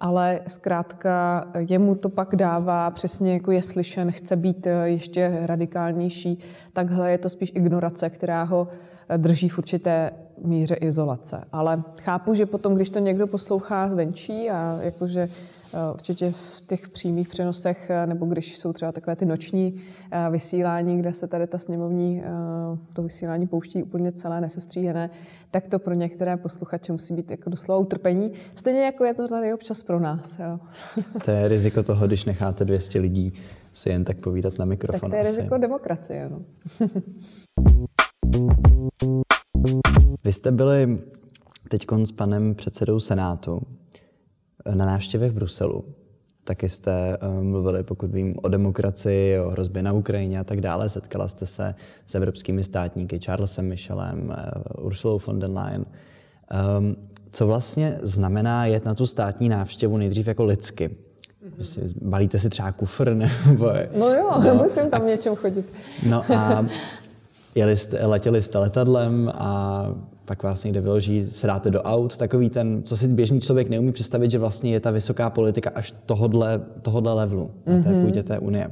ale 0.01 0.41
zkrátka 0.49 1.45
jemu 1.69 1.95
to 1.95 2.09
pak 2.09 2.37
dává 2.37 2.91
přesně 2.91 3.33
jako 3.33 3.51
je 3.53 3.63
slyšen, 3.63 4.13
chce 4.13 4.37
být 4.37 4.67
ještě 4.85 5.39
radikálnější. 5.43 6.39
Takhle 6.73 7.11
je 7.11 7.19
to 7.19 7.29
spíš 7.29 7.53
ignorace, 7.55 8.11
která 8.11 8.43
ho 8.43 8.69
drží 9.17 9.49
v 9.49 9.59
určité 9.59 10.11
míře 10.45 10.75
izolace. 10.75 11.45
Ale 11.53 11.83
chápu, 12.03 12.35
že 12.35 12.47
potom, 12.47 12.75
když 12.75 12.91
to 12.91 12.99
někdo 12.99 13.27
poslouchá 13.27 13.89
zvenčí 13.89 14.51
a 14.51 14.79
jakože 14.83 15.29
určitě 15.95 16.31
v 16.31 16.61
těch 16.67 16.89
přímých 16.89 17.29
přenosech, 17.29 17.91
nebo 18.07 18.27
když 18.27 18.59
jsou 18.59 18.73
třeba 18.73 18.93
takové 18.93 19.17
ty 19.17 19.27
noční 19.27 19.75
vysílání, 20.31 20.99
kde 20.99 21.13
se 21.13 21.27
tady 21.27 21.47
ta 21.47 21.59
sněmovní, 21.59 22.23
to 22.95 23.03
vysílání 23.03 23.47
pouští 23.47 23.83
úplně 23.83 24.13
celé 24.13 24.41
nesestříhené, 24.41 25.11
tak 25.51 25.67
to 25.67 25.79
pro 25.79 25.95
některé 25.95 26.37
posluchače 26.37 26.93
musí 26.93 27.15
být 27.15 27.31
jako 27.31 27.51
doslova 27.51 27.81
utrpení. 27.81 28.33
Stejně 28.55 28.85
jako 28.85 29.05
je 29.05 29.15
to 29.15 29.29
tady 29.29 29.55
občas 29.55 29.83
pro 29.83 30.01
nás. 30.01 30.39
Jo. 30.39 30.59
To 31.25 31.31
je 31.31 31.49
riziko 31.49 31.83
toho, 31.83 32.07
když 32.07 32.25
necháte 32.25 32.65
200 32.65 32.99
lidí 32.99 33.33
si 33.73 33.91
jen 33.91 34.05
tak 34.05 34.17
povídat 34.17 34.59
na 34.59 34.65
mikrofon. 34.65 35.01
Tak 35.01 35.11
to 35.11 35.17
je 35.17 35.23
asi. 35.23 35.37
riziko 35.37 35.59
demokracie. 35.59 36.31
No. 36.31 36.41
Vy 40.25 40.33
jste 40.33 40.53
byli 40.53 40.99
teď 41.69 41.87
s 42.05 42.13
panem 42.13 42.55
předsedou 42.55 43.01
Senátu 43.01 43.61
na 44.75 44.87
návštěvě 44.87 45.29
v 45.29 45.35
Bruselu. 45.35 45.85
Taky 46.45 46.69
jste 46.69 47.19
uh, 47.19 47.45
mluvili, 47.45 47.83
pokud 47.83 48.11
vím, 48.11 48.35
o 48.43 48.49
demokracii, 48.49 49.41
o 49.41 49.51
hrozbě 49.51 49.83
na 49.83 49.93
Ukrajině 49.93 50.41
a 50.41 50.45
tak 50.45 50.61
dále. 50.61 50.89
Setkala 50.89 51.29
jste 51.29 51.47
se 51.47 51.75
s 52.07 52.15
evropskými 52.15 52.65
státníky 52.65 53.19
Charlesem 53.25 53.69
Michelem, 53.69 54.35
uh, 54.79 54.87
Ursulou 54.87 55.21
von 55.27 55.39
der 55.39 55.51
Leyen. 55.51 55.85
Um, 56.79 56.97
co 57.33 57.47
vlastně 57.47 57.99
znamená 58.03 58.67
jet 58.67 58.85
na 58.85 58.95
tu 58.95 59.07
státní 59.07 59.49
návštěvu 59.49 59.97
nejdřív 59.97 60.27
jako 60.27 60.45
lidsky? 60.45 60.97
Si, 61.63 61.81
balíte 62.03 62.39
si 62.39 62.51
třeba 62.51 62.73
kufr 62.73 63.15
nebo... 63.15 63.71
No 63.99 64.09
jo, 64.09 64.31
no, 64.45 64.55
musím 64.63 64.91
tam 64.91 65.07
něčem 65.07 65.37
chodit. 65.37 65.73
No 66.09 66.25
a 66.35 66.67
jeli 67.57 67.77
jste, 67.77 68.07
letěli 68.07 68.43
jste 68.43 68.59
letadlem 68.59 69.29
a 69.35 69.87
pak 70.25 70.43
vás 70.43 70.65
někde 70.65 70.81
vyloží, 70.81 71.31
se 71.31 71.47
dáte 71.47 71.71
do 71.71 71.83
aut, 71.83 72.17
takový 72.17 72.51
ten, 72.51 72.83
co 72.83 72.97
si 72.97 73.09
běžný 73.09 73.41
člověk 73.41 73.69
neumí 73.69 73.93
představit, 73.93 74.31
že 74.31 74.39
vlastně 74.39 74.73
je 74.73 74.81
ta 74.81 74.91
vysoká 74.91 75.31
politika 75.31 75.71
až 75.75 75.95
tohodle, 76.07 76.61
tohodle 76.83 77.13
levelu 77.13 77.51
na 77.67 77.83
té 77.83 77.89
mm-hmm. 77.89 78.05
půdě 78.05 78.23
té 78.23 78.39
unie. 78.39 78.71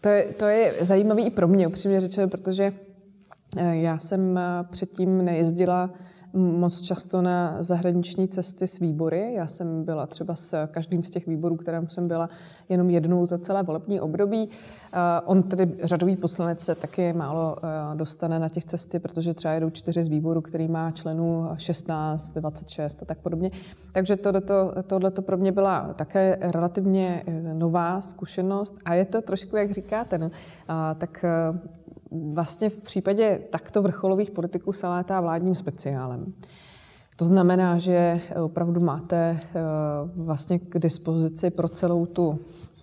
To 0.00 0.08
je, 0.08 0.24
to 0.24 0.44
je 0.44 0.72
zajímavý 0.80 1.26
i 1.26 1.30
pro 1.30 1.48
mě, 1.48 1.66
upřímně 1.66 2.00
řečeno, 2.00 2.28
protože 2.28 2.72
eh, 3.56 3.76
já 3.76 3.98
jsem 3.98 4.38
eh, 4.38 4.42
předtím 4.70 5.24
nejezdila 5.24 5.90
moc 6.34 6.80
často 6.80 7.22
na 7.22 7.56
zahraniční 7.60 8.28
cesty 8.28 8.66
s 8.66 8.78
výbory. 8.78 9.34
Já 9.34 9.46
jsem 9.46 9.84
byla 9.84 10.06
třeba 10.06 10.34
s 10.34 10.66
každým 10.66 11.04
z 11.04 11.10
těch 11.10 11.26
výborů, 11.26 11.56
kterým 11.56 11.88
jsem 11.88 12.08
byla 12.08 12.28
jenom 12.68 12.90
jednou 12.90 13.26
za 13.26 13.38
celé 13.38 13.62
volební 13.62 14.00
období. 14.00 14.48
On 15.24 15.42
tedy 15.42 15.74
řadový 15.82 16.16
poslanec 16.16 16.60
se 16.60 16.74
taky 16.74 17.12
málo 17.12 17.56
eh, 17.56 17.96
dostane 17.96 18.38
na 18.38 18.48
těch 18.48 18.64
cesty, 18.64 18.98
protože 18.98 19.34
třeba 19.34 19.54
jedou 19.54 19.70
čtyři 19.70 20.02
z 20.02 20.08
výboru, 20.08 20.40
který 20.40 20.68
má 20.68 20.90
členů 20.90 21.48
16, 21.56 22.32
26 22.34 23.02
a 23.02 23.04
tak 23.04 23.18
podobně. 23.18 23.50
Takže 23.92 24.16
tohle 24.86 25.10
to 25.10 25.22
pro 25.22 25.36
mě 25.36 25.52
byla 25.52 25.94
také 25.96 26.38
relativně 26.40 27.22
eh, 27.26 27.54
nová 27.54 28.00
zkušenost 28.00 28.74
a 28.84 28.94
je 28.94 29.04
to 29.04 29.22
trošku, 29.22 29.56
jak 29.56 29.72
říkáte, 29.72 30.18
no, 30.18 30.30
tak 30.98 31.24
eh, 31.24 31.58
vlastně 32.32 32.70
v 32.70 32.78
případě 32.78 33.40
takto 33.50 33.82
vrcholových 33.82 34.30
politiků 34.30 34.72
se 34.72 34.88
létá 34.88 35.20
vládním 35.20 35.54
speciálem. 35.54 36.32
To 37.16 37.24
znamená, 37.24 37.78
že 37.78 38.20
opravdu 38.42 38.80
máte 38.80 39.16
eh, 39.40 39.60
vlastně 40.16 40.58
k 40.58 40.78
dispozici 40.78 41.50
pro 41.50 41.68
celou 41.68 42.06
tu 42.06 42.38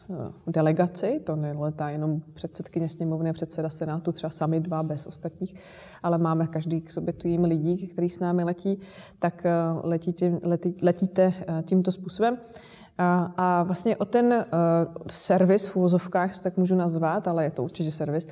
eh, 0.09 0.15
delegaci, 0.47 1.21
to 1.23 1.35
neletá 1.35 1.89
jenom 1.89 2.21
předsedkyně 2.33 2.89
sněmovny 2.89 3.33
předseda 3.33 3.69
senátu, 3.69 4.11
třeba 4.11 4.29
sami 4.29 4.59
dva 4.59 4.83
bez 4.83 5.07
ostatních, 5.07 5.55
ale 6.03 6.17
máme 6.17 6.47
každý 6.47 6.81
k 6.81 6.91
sobě 6.91 7.13
tým 7.13 7.43
lidí, 7.43 7.87
který 7.87 8.09
s 8.09 8.19
námi 8.19 8.43
letí, 8.43 8.79
tak 9.19 9.45
eh, 9.45 9.51
letíte, 9.83 10.39
letí, 10.43 10.75
letíte 10.81 11.33
tímto 11.65 11.91
způsobem. 11.91 12.37
A, 13.01 13.31
a 13.37 13.63
vlastně 13.63 13.97
o 13.97 14.05
ten 14.05 14.25
uh, 14.25 14.43
servis 15.07 15.67
v 15.67 15.75
úvozovkách, 15.75 16.41
tak 16.41 16.57
můžu 16.57 16.75
nazvat, 16.75 17.27
ale 17.27 17.43
je 17.43 17.51
to 17.51 17.63
určitě 17.63 17.91
servis, 17.91 18.25
uh, 18.25 18.31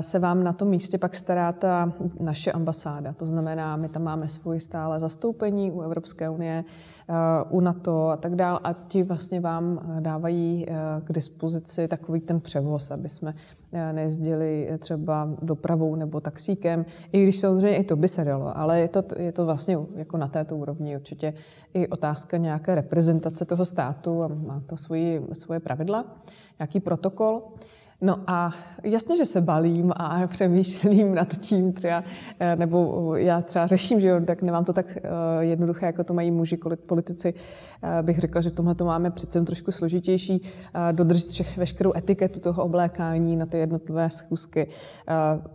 se 0.00 0.18
vám 0.18 0.44
na 0.44 0.52
tom 0.52 0.68
místě 0.68 0.98
pak 0.98 1.16
stará 1.16 1.52
ta 1.52 1.92
naše 2.20 2.52
ambasáda. 2.52 3.12
To 3.12 3.26
znamená, 3.26 3.76
my 3.76 3.88
tam 3.88 4.02
máme 4.02 4.28
svoji 4.28 4.60
stále 4.60 5.00
zastoupení 5.00 5.70
u 5.70 5.80
Evropské 5.82 6.30
unie, 6.30 6.64
uh, 7.08 7.16
u 7.56 7.60
NATO 7.60 8.08
a 8.08 8.16
tak 8.16 8.36
dále 8.36 8.60
a 8.64 8.72
ti 8.72 9.02
vlastně 9.02 9.40
vám 9.40 9.80
dávají 10.00 10.66
uh, 10.68 10.76
k 11.04 11.12
dispozici 11.12 11.88
takový 11.88 12.20
ten 12.20 12.40
převoz, 12.40 12.90
aby 12.90 13.08
jsme 13.08 13.34
nejezdili 13.72 14.70
třeba 14.78 15.28
dopravou 15.42 15.94
nebo 15.94 16.20
taxíkem, 16.20 16.86
i 17.12 17.22
když 17.22 17.36
samozřejmě 17.36 17.76
i 17.76 17.84
to 17.84 17.96
by 17.96 18.08
se 18.08 18.24
dalo, 18.24 18.58
ale 18.58 18.80
je 18.80 18.88
to, 18.88 19.02
je 19.18 19.32
to 19.32 19.44
vlastně 19.44 19.78
jako 19.94 20.16
na 20.16 20.28
této 20.28 20.56
úrovni 20.56 20.96
určitě 20.96 21.34
i 21.74 21.88
otázka 21.88 22.36
nějaké 22.36 22.74
reprezentace 22.74 23.44
toho 23.44 23.64
státu 23.64 24.22
a 24.22 24.28
má 24.28 24.62
to 24.66 24.76
svoji, 24.76 25.22
svoje 25.32 25.60
pravidla, 25.60 26.04
nějaký 26.58 26.80
protokol. 26.80 27.42
No 28.00 28.16
a 28.26 28.50
jasně, 28.82 29.16
že 29.16 29.24
se 29.24 29.40
balím 29.40 29.92
a 29.96 30.26
přemýšlím 30.26 31.14
nad 31.14 31.38
tím 31.38 31.72
třeba, 31.72 32.04
eh, 32.40 32.56
nebo 32.56 33.12
já 33.16 33.42
třeba 33.42 33.66
řeším, 33.66 34.00
že 34.00 34.08
jo, 34.08 34.20
tak 34.24 34.42
nemám 34.42 34.64
to 34.64 34.72
tak 34.72 34.96
eh, 34.96 35.00
jednoduché, 35.40 35.86
jako 35.86 36.04
to 36.04 36.14
mají 36.14 36.30
muži, 36.30 36.58
politici. 36.86 37.34
Eh, 37.82 38.02
bych 38.02 38.18
řekla, 38.18 38.40
že 38.40 38.50
v 38.50 38.52
tomhle 38.52 38.74
to 38.74 38.84
máme 38.84 39.10
přece 39.10 39.40
trošku 39.40 39.72
složitější, 39.72 40.42
dodržet 40.92 41.28
všech, 41.28 41.58
veškerou 41.58 41.92
etiketu 41.96 42.40
toho 42.40 42.64
oblékání 42.64 43.36
na 43.36 43.46
ty 43.46 43.58
jednotlivé 43.58 44.10
schůzky. 44.10 44.68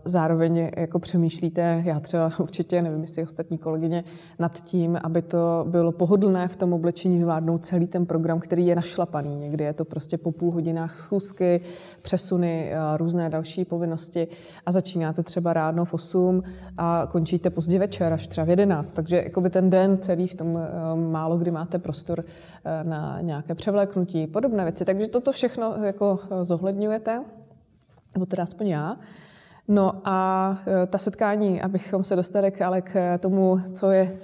Zároveň 0.06 0.70
jako 0.78 1.00
přemýšlíte, 1.00 1.82
já 1.86 2.00
třeba 2.00 2.32
určitě, 2.40 2.82
nevím, 2.82 3.02
jestli 3.02 3.24
ostatní 3.24 3.58
kolegyně, 3.58 4.04
nad 4.40 4.62
tím, 4.64 5.00
aby 5.04 5.22
to 5.22 5.66
bylo 5.70 5.92
pohodlné 5.92 6.48
v 6.48 6.56
tom 6.56 6.74
oblečení 6.74 7.20
zvládnout 7.20 7.66
celý 7.66 7.88
ten 7.88 8.06
program, 8.06 8.40
který 8.40 8.68
je 8.68 8.76
našlapaný. 8.76 9.36
Někdy 9.36 9.64
je 9.64 9.74
to 9.74 9.86
prostě 9.86 10.18
po 10.18 10.32
půl 10.32 10.52
hodinách 10.52 10.98
schůzky, 10.98 11.62
přesun 12.02 12.33
přesuny, 12.34 12.72
různé 12.98 13.30
další 13.30 13.66
povinnosti 13.66 14.28
a 14.66 14.72
začínáte 14.72 15.24
třeba 15.24 15.54
ráno 15.54 15.86
v 15.86 15.94
8 15.94 16.44
a 16.78 17.08
končíte 17.12 17.50
pozdě 17.50 17.80
večer, 17.80 18.14
až 18.14 18.28
třeba 18.28 18.46
v 18.46 18.50
11. 18.50 18.92
Takže 18.92 19.16
jakoby 19.24 19.50
ten 19.50 19.70
den 19.70 19.98
celý 19.98 20.28
v 20.28 20.36
tom 20.36 20.58
eh, 20.58 20.70
málo 21.12 21.38
kdy 21.38 21.52
máte 21.52 21.80
prostor 21.80 22.24
eh, 22.26 22.84
na 22.84 23.22
nějaké 23.22 23.56
převléknutí, 23.56 24.28
podobné 24.28 24.64
věci. 24.64 24.86
Takže 24.86 25.08
toto 25.08 25.32
všechno 25.32 25.76
jako 25.84 26.20
eh, 26.24 26.46
zohledňujete, 26.46 27.24
nebo 28.14 28.26
teda 28.26 28.44
aspoň 28.44 28.68
já. 28.68 28.98
No 29.68 30.02
a 30.06 30.58
ta 30.88 30.98
setkání, 30.98 31.62
abychom 31.62 32.04
se 32.04 32.16
dostali 32.16 32.52
k, 32.52 32.62
ale 32.62 32.82
k 32.82 33.18
tomu, 33.18 33.60
co 33.74 33.92
je 33.92 34.18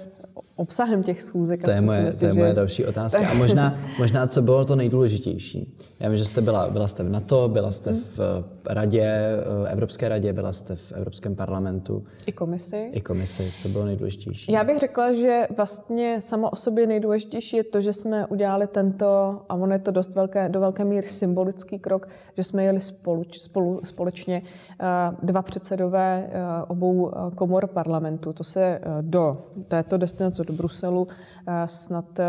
obsahem 0.60 1.02
těch 1.02 1.22
schůzek. 1.22 1.62
To 1.62 1.70
je, 1.70 1.80
moje, 1.80 2.00
myslím, 2.00 2.20
to 2.20 2.26
je 2.26 2.32
že... 2.32 2.40
moje 2.40 2.54
další 2.54 2.84
otázka. 2.84 3.28
A 3.28 3.34
možná, 3.34 3.78
možná, 3.98 4.26
co 4.26 4.42
bylo 4.42 4.64
to 4.64 4.76
nejdůležitější. 4.76 5.74
Já 6.00 6.08
vím, 6.08 6.18
že 6.18 6.24
jste 6.24 6.40
byla, 6.40 6.70
byla 6.70 6.88
jste 6.88 7.02
v 7.02 7.08
NATO, 7.08 7.48
byla 7.48 7.72
jste 7.72 7.92
v 7.92 8.20
eh, 8.20 8.74
radě, 8.74 9.02
eh, 9.02 9.72
Evropské 9.72 10.08
radě, 10.08 10.32
byla 10.32 10.52
jste 10.52 10.76
v 10.76 10.92
Evropském 10.92 11.36
parlamentu. 11.36 12.04
I 12.26 12.32
komisi. 12.32 12.90
I 12.92 13.00
komisi. 13.00 13.52
Co 13.58 13.68
bylo 13.68 13.84
nejdůležitější? 13.84 14.52
Já 14.52 14.64
bych 14.64 14.78
řekla, 14.78 15.12
že 15.12 15.46
vlastně 15.56 16.20
samo 16.20 16.50
o 16.50 16.56
sobě 16.56 16.86
nejdůležitější 16.86 17.56
je 17.56 17.64
to, 17.64 17.80
že 17.80 17.92
jsme 17.92 18.26
udělali 18.26 18.66
tento, 18.66 19.40
a 19.48 19.54
ono 19.54 19.72
je 19.72 19.78
to 19.78 19.90
dost 19.90 20.14
velké, 20.14 20.48
do 20.48 20.60
velké 20.60 20.84
míry 20.84 21.08
symbolický 21.08 21.78
krok, 21.78 22.08
že 22.36 22.42
jsme 22.42 22.64
jeli 22.64 22.80
spolu, 22.80 23.24
spolu, 23.30 23.80
společně 23.84 24.42
eh, 24.80 24.86
dva 25.22 25.42
předsedové 25.42 26.30
obou 26.68 27.12
komor 27.34 27.66
parlamentu. 27.66 28.32
To 28.32 28.44
se 28.44 28.80
do 29.00 29.38
této 29.68 29.96
destinace 29.96 30.44
do 30.50 30.56
Bruselu 30.56 31.08
eh, 31.46 31.68
snad 31.68 32.18
eh, 32.18 32.26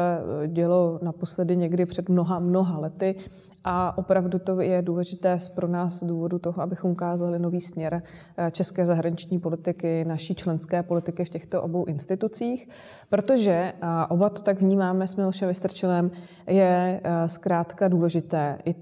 dělo 0.47 0.99
naposledy 1.01 1.57
někdy 1.57 1.85
před 1.85 2.09
mnoha, 2.09 2.39
mnoha 2.39 2.79
lety. 2.79 3.15
A 3.63 3.97
opravdu 3.97 4.39
to 4.39 4.61
je 4.61 4.81
důležité 4.81 5.37
pro 5.55 5.67
nás 5.67 5.93
z 5.99 6.03
důvodu 6.03 6.39
toho, 6.39 6.61
abychom 6.61 6.91
ukázali 6.91 7.39
nový 7.39 7.61
směr 7.61 8.03
eh, 8.37 8.51
české 8.51 8.85
zahraniční 8.85 9.39
politiky, 9.39 10.05
naší 10.05 10.35
členské 10.35 10.83
politiky 10.83 11.25
v 11.25 11.29
těchto 11.29 11.61
obou 11.63 11.85
institucích, 11.85 12.69
protože 13.09 13.73
oba 14.09 14.29
to 14.29 14.41
tak 14.41 14.61
vnímáme 14.61 15.07
s 15.07 15.15
Milošem 15.15 15.47
Vystrčilem, 15.47 16.11
je 16.47 17.01
zkrátka 17.27 17.87
důležité 17.87 18.57
i 18.65 18.75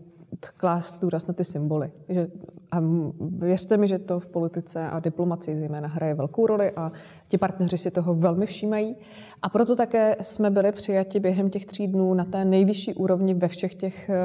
klást 0.57 1.01
důraz 1.01 1.27
na 1.27 1.33
ty 1.33 1.43
symboly. 1.43 1.91
Že, 2.09 2.27
a 2.71 2.81
věřte 3.19 3.77
mi, 3.77 3.87
že 3.87 3.99
to 3.99 4.19
v 4.19 4.27
politice 4.27 4.89
a 4.89 4.99
diplomacii 4.99 5.57
zejména 5.57 5.87
hraje 5.87 6.13
velkou 6.13 6.47
roli 6.47 6.71
a 6.71 6.91
ti 7.27 7.37
partneři 7.37 7.77
si 7.77 7.91
toho 7.91 8.15
velmi 8.15 8.45
všímají. 8.45 8.95
A 9.41 9.49
proto 9.49 9.75
také 9.75 10.15
jsme 10.21 10.49
byli 10.49 10.71
přijati 10.71 11.19
během 11.19 11.49
těch 11.49 11.65
tří 11.65 11.87
dnů 11.87 12.13
na 12.13 12.25
té 12.25 12.45
nejvyšší 12.45 12.93
úrovni 12.93 13.33
ve 13.33 13.47
všech 13.47 13.75
těch 13.75 14.09
eh, 14.09 14.15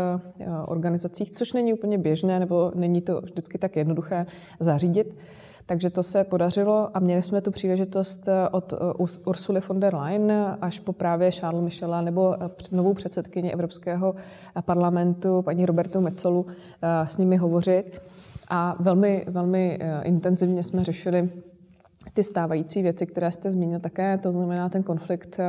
organizacích, 0.66 1.31
což 1.31 1.53
není 1.53 1.72
úplně 1.72 1.98
běžné, 1.98 2.40
nebo 2.40 2.72
není 2.74 3.00
to 3.00 3.20
vždycky 3.20 3.59
tak 3.59 3.77
jednoduché 3.77 4.27
zařídit. 4.61 5.16
Takže 5.66 5.90
to 5.90 6.03
se 6.03 6.24
podařilo 6.24 6.90
a 6.94 7.00
měli 7.00 7.22
jsme 7.22 7.40
tu 7.40 7.50
příležitost 7.50 8.29
eh, 8.29 8.48
od 8.48 8.72
eh, 8.72 8.77
Ursuly 9.24 9.61
von 9.68 9.81
der 9.81 9.94
Leyen 9.94 10.57
až 10.61 10.79
po 10.81 10.92
právě 10.92 11.33
Charles 11.33 11.64
Michela 11.64 12.00
nebo 12.00 12.37
novou 12.72 12.94
předsedkyni 12.94 13.53
Evropského 13.53 14.14
parlamentu, 14.64 15.42
paní 15.42 15.66
Robertu 15.66 16.00
Mecolu, 16.00 16.46
s 17.05 17.18
nimi 17.18 17.37
hovořit. 17.37 18.00
A 18.48 18.77
velmi, 18.81 19.24
velmi 19.29 19.79
intenzivně 20.03 20.62
jsme 20.62 20.85
řešili 20.85 21.31
ty 22.14 22.24
stávající 22.24 22.83
věci, 22.83 23.07
které 23.07 23.33
jste 23.33 23.50
zmínil 23.50 23.81
také, 23.81 24.18
to 24.18 24.33
znamená 24.33 24.68
ten 24.68 24.83
konflikt, 24.83 25.40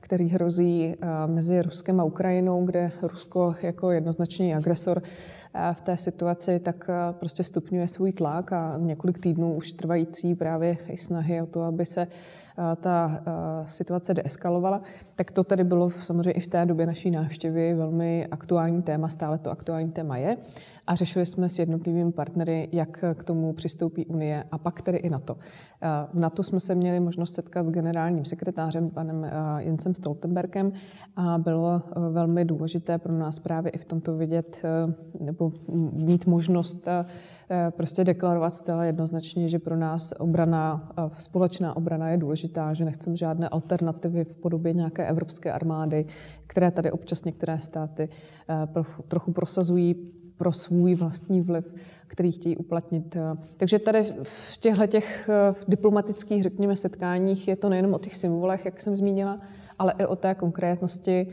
který 0.00 0.28
hrozí 0.28 0.94
mezi 1.26 1.62
Ruskem 1.62 2.00
a 2.00 2.04
Ukrajinou, 2.04 2.64
kde 2.64 2.92
Rusko 3.02 3.54
jako 3.62 3.90
jednoznačný 3.90 4.54
agresor 4.54 5.02
v 5.72 5.80
té 5.80 5.96
situaci, 5.96 6.58
tak 6.58 6.90
prostě 7.12 7.44
stupňuje 7.44 7.88
svůj 7.88 8.12
tlak 8.12 8.52
a 8.52 8.76
několik 8.78 9.18
týdnů 9.18 9.54
už 9.54 9.72
trvající 9.72 10.34
právě 10.34 10.76
i 10.88 10.96
snahy 10.96 11.42
o 11.42 11.46
to, 11.46 11.62
aby 11.62 11.86
se 11.86 12.06
ta 12.80 13.22
situace 13.64 14.14
deeskalovala, 14.14 14.82
tak 15.16 15.30
to 15.30 15.44
tady 15.44 15.64
bylo 15.64 15.90
samozřejmě 15.90 16.30
i 16.30 16.40
v 16.40 16.48
té 16.48 16.66
době 16.66 16.86
naší 16.86 17.10
návštěvy 17.10 17.74
velmi 17.74 18.26
aktuální 18.30 18.82
téma, 18.82 19.08
stále 19.08 19.38
to 19.38 19.50
aktuální 19.50 19.90
téma 19.90 20.16
je 20.16 20.36
a 20.86 20.94
řešili 20.94 21.26
jsme 21.26 21.48
s 21.48 21.58
jednotlivými 21.58 22.12
partnery, 22.12 22.68
jak 22.72 23.04
k 23.14 23.24
tomu 23.24 23.52
přistoupí 23.52 24.06
Unie 24.06 24.44
a 24.50 24.58
pak 24.58 24.82
tedy 24.82 24.98
i 24.98 25.10
NATO. 25.10 25.36
V 26.12 26.18
NATO 26.18 26.42
jsme 26.42 26.60
se 26.60 26.74
měli 26.74 27.00
možnost 27.00 27.34
setkat 27.34 27.66
s 27.66 27.70
generálním 27.70 28.24
sekretářem, 28.24 28.90
panem 28.90 29.30
Jensem 29.58 29.94
Stoltenbergem 29.94 30.72
a 31.16 31.38
bylo 31.38 31.82
velmi 32.10 32.44
důležité 32.44 32.98
pro 32.98 33.12
nás 33.12 33.38
právě 33.38 33.70
i 33.70 33.78
v 33.78 33.84
tomto 33.84 34.16
vidět 34.16 34.62
nebo 35.20 35.52
mít 35.92 36.26
možnost 36.26 36.88
prostě 37.70 38.04
deklarovat 38.04 38.54
zcela 38.54 38.84
jednoznačně, 38.84 39.48
že 39.48 39.58
pro 39.58 39.76
nás 39.76 40.14
obrana, 40.18 40.92
společná 41.18 41.76
obrana 41.76 42.08
je 42.08 42.16
důležitá, 42.16 42.74
že 42.74 42.84
nechceme 42.84 43.16
žádné 43.16 43.48
alternativy 43.48 44.24
v 44.24 44.36
podobě 44.36 44.72
nějaké 44.72 45.06
evropské 45.06 45.52
armády, 45.52 46.06
které 46.46 46.70
tady 46.70 46.90
občas 46.90 47.24
některé 47.24 47.58
státy 47.58 48.08
trochu 49.08 49.32
prosazují 49.32 49.94
pro 50.36 50.52
svůj 50.52 50.94
vlastní 50.94 51.40
vliv, 51.40 51.74
který 52.06 52.32
chtějí 52.32 52.56
uplatnit. 52.56 53.16
Takže 53.56 53.78
tady 53.78 54.04
v 54.22 54.56
těchto 54.56 54.86
těch 54.86 55.30
diplomatických, 55.68 56.42
řekněme, 56.42 56.76
setkáních 56.76 57.48
je 57.48 57.56
to 57.56 57.68
nejenom 57.68 57.94
o 57.94 57.98
těch 57.98 58.16
symbolech, 58.16 58.64
jak 58.64 58.80
jsem 58.80 58.96
zmínila, 58.96 59.40
ale 59.78 59.94
i 59.98 60.06
o 60.06 60.16
té 60.16 60.34
konkrétnosti, 60.34 61.26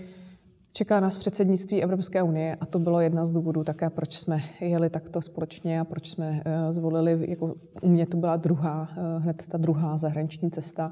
Čeká 0.78 1.00
nás 1.00 1.18
předsednictví 1.18 1.84
Evropské 1.84 2.24
unie 2.24 2.58
a 2.62 2.66
to 2.66 2.80
bylo 2.80 3.02
jedna 3.02 3.26
z 3.26 3.32
důvodů 3.32 3.64
také, 3.64 3.90
proč 3.90 4.14
jsme 4.14 4.42
jeli 4.62 4.90
takto 4.90 5.22
společně 5.22 5.80
a 5.80 5.84
proč 5.84 6.10
jsme 6.10 6.42
eh, 6.46 6.74
zvolili, 6.74 7.26
jako 7.30 7.56
u 7.82 7.88
mě 7.88 8.06
to 8.06 8.18
byla 8.18 8.38
druhá, 8.38 8.88
eh, 8.92 9.20
hned 9.20 9.48
ta 9.48 9.58
druhá 9.58 9.98
zahraniční 9.98 10.52
cesta 10.52 10.92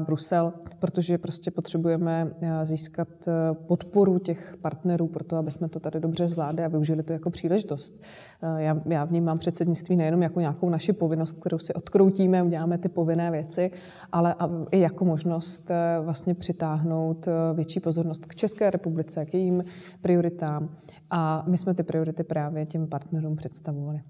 Brusel, 0.00 0.52
protože 0.78 1.18
prostě 1.18 1.50
potřebujeme 1.50 2.30
eh, 2.40 2.66
získat 2.66 3.08
eh, 3.28 3.32
podporu 3.54 4.18
těch 4.18 4.56
partnerů 4.62 5.06
pro 5.06 5.24
to, 5.24 5.36
aby 5.36 5.50
jsme 5.50 5.68
to 5.68 5.80
tady 5.80 6.00
dobře 6.00 6.28
zvládli 6.28 6.64
a 6.64 6.68
využili 6.68 7.02
to 7.02 7.12
jako 7.12 7.30
příležitost. 7.30 8.02
Eh, 8.42 8.62
já, 8.62 8.82
já 8.86 9.04
vnímám 9.04 9.38
předsednictví 9.38 9.96
nejenom 9.96 10.22
jako 10.22 10.40
nějakou 10.40 10.70
naši 10.70 10.92
povinnost, 10.92 11.38
kterou 11.38 11.58
si 11.58 11.74
odkroutíme, 11.74 12.42
uděláme 12.42 12.78
ty 12.78 12.88
povinné 12.88 13.30
věci, 13.30 13.70
ale 14.12 14.34
i 14.70 14.80
jako 14.80 15.04
možnost 15.04 15.70
vlastně 16.02 16.34
přitáhnout 16.34 17.28
větší 17.54 17.80
pozornost 17.80 18.26
k 18.26 18.34
České 18.34 18.70
republice, 18.70 19.24
k 19.24 19.34
jejím 19.34 19.64
prioritám. 20.02 20.68
A 21.10 21.44
my 21.48 21.58
jsme 21.58 21.74
ty 21.74 21.82
priority 21.82 22.24
právě 22.24 22.66
těm 22.66 22.86
partnerům 22.86 23.36
představovali. 23.36 24.00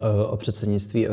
Eh, 0.00 0.24
o 0.24 0.36
předsednictví, 0.36 1.06
eh, 1.06 1.10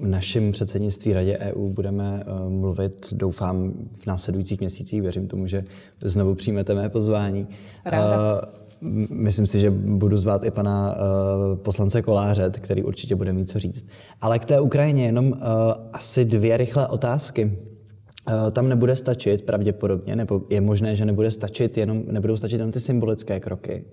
našem 0.00 0.52
předsednictví 0.52 1.12
Radě 1.12 1.38
EU 1.38 1.68
budeme 1.68 2.22
eh, 2.26 2.50
mluvit, 2.50 3.08
doufám, 3.12 3.72
v 3.92 4.06
následujících 4.06 4.60
měsících. 4.60 5.02
Věřím 5.02 5.28
tomu, 5.28 5.46
že 5.46 5.64
znovu 6.04 6.34
přijmete 6.34 6.74
mé 6.74 6.88
pozvání. 6.88 7.48
Ráda. 7.84 8.42
Myslím 9.10 9.46
si, 9.46 9.58
že 9.58 9.70
budu 9.70 10.18
zvát 10.18 10.44
i 10.44 10.50
pana 10.50 10.96
poslance 11.54 12.02
Koláře, 12.02 12.50
který 12.50 12.82
určitě 12.82 13.16
bude 13.16 13.32
mít 13.32 13.50
co 13.50 13.58
říct. 13.58 13.86
Ale 14.20 14.38
k 14.38 14.44
té 14.44 14.60
Ukrajině 14.60 15.04
jenom 15.04 15.34
asi 15.92 16.24
dvě 16.24 16.56
rychlé 16.56 16.88
otázky. 16.88 17.58
Tam 18.52 18.68
nebude 18.68 18.96
stačit 18.96 19.44
pravděpodobně, 19.44 20.16
nebo 20.16 20.42
je 20.50 20.60
možné, 20.60 20.96
že 20.96 21.04
nebude 21.04 21.30
stačit 21.30 21.76
jenom, 21.78 22.02
nebudou 22.06 22.36
stačit 22.36 22.56
jenom 22.56 22.72
ty 22.72 22.80
symbolické 22.80 23.40
kroky. 23.40 23.84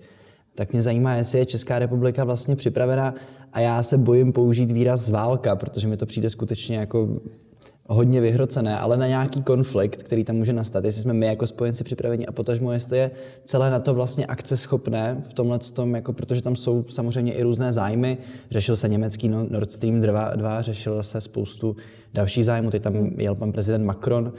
Tak 0.56 0.72
mě 0.72 0.82
zajímá, 0.82 1.14
jestli 1.14 1.38
je 1.38 1.46
Česká 1.46 1.78
republika 1.78 2.24
vlastně 2.24 2.56
připravena 2.56 3.14
a 3.52 3.60
já 3.60 3.82
se 3.82 3.98
bojím 3.98 4.32
použít 4.32 4.72
výraz 4.72 5.10
válka, 5.10 5.56
protože 5.56 5.88
mi 5.88 5.96
to 5.96 6.06
přijde 6.06 6.30
skutečně 6.30 6.76
jako 6.76 7.08
hodně 7.88 8.20
vyhrocené, 8.20 8.78
ale 8.78 8.96
na 8.96 9.06
nějaký 9.06 9.42
konflikt, 9.42 10.02
který 10.02 10.24
tam 10.24 10.36
může 10.36 10.52
nastat, 10.52 10.84
jestli 10.84 11.02
jsme 11.02 11.12
my 11.12 11.26
jako 11.26 11.46
spojenci 11.46 11.84
připraveni 11.84 12.26
a 12.26 12.32
potažmo, 12.32 12.72
jestli 12.72 12.98
je 12.98 13.10
celé 13.44 13.70
na 13.70 13.80
to 13.80 13.94
vlastně 13.94 14.26
akce 14.26 14.56
schopné 14.56 15.16
v 15.28 15.34
tomhle 15.34 15.58
tom, 15.58 15.94
jako, 15.94 16.12
protože 16.12 16.42
tam 16.42 16.56
jsou 16.56 16.84
samozřejmě 16.88 17.32
i 17.32 17.42
různé 17.42 17.72
zájmy. 17.72 18.18
Řešil 18.50 18.76
se 18.76 18.88
německý 18.88 19.28
Nord 19.28 19.72
Stream 19.72 20.00
2, 20.00 20.34
2 20.36 20.62
řešil 20.62 21.02
se 21.02 21.20
spoustu 21.20 21.76
dalších 22.14 22.44
zájmů, 22.44 22.70
teď 22.70 22.82
tam 22.82 22.94
jel 23.16 23.34
pan 23.34 23.52
prezident 23.52 23.84
Macron. 23.84 24.32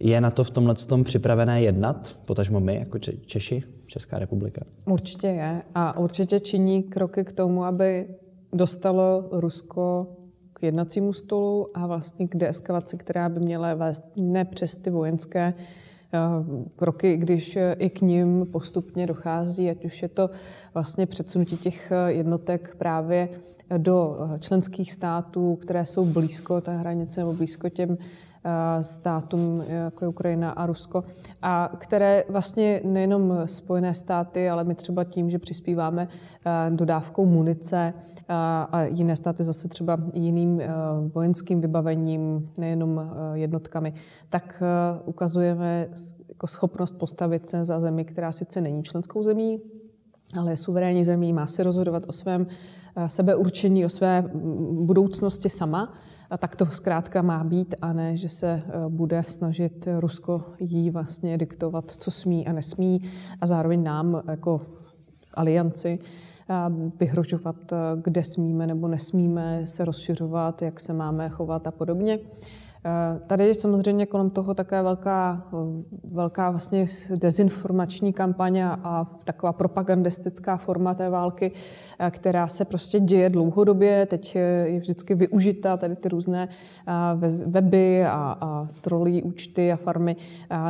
Je 0.00 0.20
na 0.20 0.30
to 0.30 0.44
v 0.44 0.50
tomhle 0.50 0.74
tom 0.74 1.04
připravené 1.04 1.62
jednat, 1.62 2.16
potažmo 2.24 2.60
my 2.60 2.74
jako 2.74 2.98
Češi, 3.26 3.62
Česká 3.86 4.18
republika? 4.18 4.62
Určitě 4.86 5.26
je 5.26 5.62
a 5.74 5.98
určitě 5.98 6.40
činí 6.40 6.82
kroky 6.82 7.24
k 7.24 7.32
tomu, 7.32 7.64
aby 7.64 8.08
dostalo 8.52 9.28
Rusko 9.32 10.06
k 10.52 10.62
jednacímu 10.62 11.12
stolu 11.12 11.66
a 11.74 11.86
vlastně 11.86 12.28
k 12.28 12.36
deeskalaci, 12.36 12.96
která 12.96 13.28
by 13.28 13.40
měla 13.40 13.74
vést 13.74 14.04
ne 14.16 14.44
přes 14.44 14.76
ty 14.76 14.90
vojenské 14.90 15.54
eh, 15.54 16.18
kroky, 16.76 17.16
když 17.16 17.58
i 17.78 17.90
k 17.90 18.00
ním 18.00 18.46
postupně 18.52 19.06
dochází, 19.06 19.70
ať 19.70 19.84
už 19.84 20.02
je 20.02 20.08
to 20.08 20.30
vlastně 20.74 21.06
předsunutí 21.06 21.56
těch 21.56 21.92
jednotek 22.06 22.76
právě 22.78 23.28
do 23.78 24.18
členských 24.40 24.92
států, 24.92 25.56
které 25.56 25.86
jsou 25.86 26.04
blízko 26.04 26.60
té 26.60 26.76
hranice 26.76 27.20
nebo 27.20 27.32
blízko 27.32 27.68
těm 27.68 27.98
Eh, 27.98 28.29
státům, 28.80 29.64
jako 29.68 30.04
je 30.04 30.08
Ukrajina 30.08 30.50
a 30.50 30.66
Rusko, 30.66 31.04
a 31.42 31.72
které 31.78 32.24
vlastně 32.28 32.80
nejenom 32.84 33.34
Spojené 33.44 33.94
státy, 33.94 34.50
ale 34.50 34.64
my 34.64 34.74
třeba 34.74 35.04
tím, 35.04 35.30
že 35.30 35.38
přispíváme 35.38 36.08
eh, 36.46 36.70
dodávkou 36.70 37.26
munice 37.26 37.94
eh, 37.96 38.34
a 38.72 38.82
jiné 38.82 39.16
státy 39.16 39.44
zase 39.44 39.68
třeba 39.68 39.98
jiným 40.14 40.62
vojenským 41.14 41.60
vybavením, 41.60 42.50
nejenom 42.58 43.10
jednotkami, 43.34 43.94
tak 44.28 44.62
ukazujeme 45.04 45.88
jako 46.28 46.46
schopnost 46.46 46.92
postavit 46.92 47.46
se 47.46 47.64
za 47.64 47.80
zemi, 47.80 48.04
která 48.04 48.32
sice 48.32 48.60
není 48.60 48.82
členskou 48.82 49.22
zemí, 49.22 49.60
ale 50.38 50.52
je 50.52 50.56
suverénní 50.56 51.04
zemí, 51.04 51.32
má 51.32 51.46
se 51.46 51.62
rozhodovat 51.62 52.02
o 52.08 52.12
svém 52.12 52.46
sebeurčení, 53.06 53.84
o 53.84 53.88
své 53.88 54.24
budoucnosti 54.72 55.48
sama 55.48 55.92
a 56.30 56.38
tak 56.38 56.56
to 56.56 56.66
zkrátka 56.66 57.22
má 57.22 57.44
být 57.44 57.74
a 57.82 57.92
ne, 57.92 58.16
že 58.16 58.28
se 58.28 58.62
eh, 58.66 58.72
bude 58.88 59.24
snažit 59.28 59.88
Rusko 59.98 60.42
jí 60.60 60.90
vlastně 60.90 61.38
diktovat, 61.38 61.90
co 61.90 62.10
smí 62.10 62.46
a 62.46 62.52
nesmí 62.52 63.10
a 63.40 63.46
zároveň 63.46 63.82
nám 63.82 64.22
jako 64.28 64.60
alianci 65.34 65.98
eh, 66.50 66.54
vyhrožovat, 67.00 67.72
eh, 67.72 67.76
kde 68.02 68.24
smíme 68.24 68.66
nebo 68.66 68.88
nesmíme 68.88 69.66
se 69.66 69.84
rozšiřovat, 69.84 70.62
jak 70.62 70.80
se 70.80 70.92
máme 70.92 71.28
chovat 71.28 71.66
a 71.66 71.70
podobně. 71.70 72.18
Tady 73.26 73.46
je 73.46 73.54
samozřejmě 73.54 74.06
kolem 74.06 74.30
toho 74.30 74.54
také 74.54 74.82
velká, 74.82 75.48
velká 76.04 76.50
vlastně 76.50 76.86
dezinformační 77.20 78.12
kampaně 78.12 78.66
a 78.66 79.06
taková 79.24 79.52
propagandistická 79.52 80.56
forma 80.56 80.94
té 80.94 81.10
války, 81.10 81.52
která 82.10 82.48
se 82.48 82.64
prostě 82.64 83.00
děje 83.00 83.30
dlouhodobě. 83.30 84.06
Teď 84.06 84.34
je 84.34 84.78
vždycky 84.80 85.14
využita 85.14 85.76
tady 85.76 85.96
ty 85.96 86.08
různé 86.08 86.48
weby 87.46 88.04
a, 88.04 88.36
a 88.40 88.66
trolí 88.80 89.22
účty 89.22 89.72
a 89.72 89.76
farmy 89.76 90.16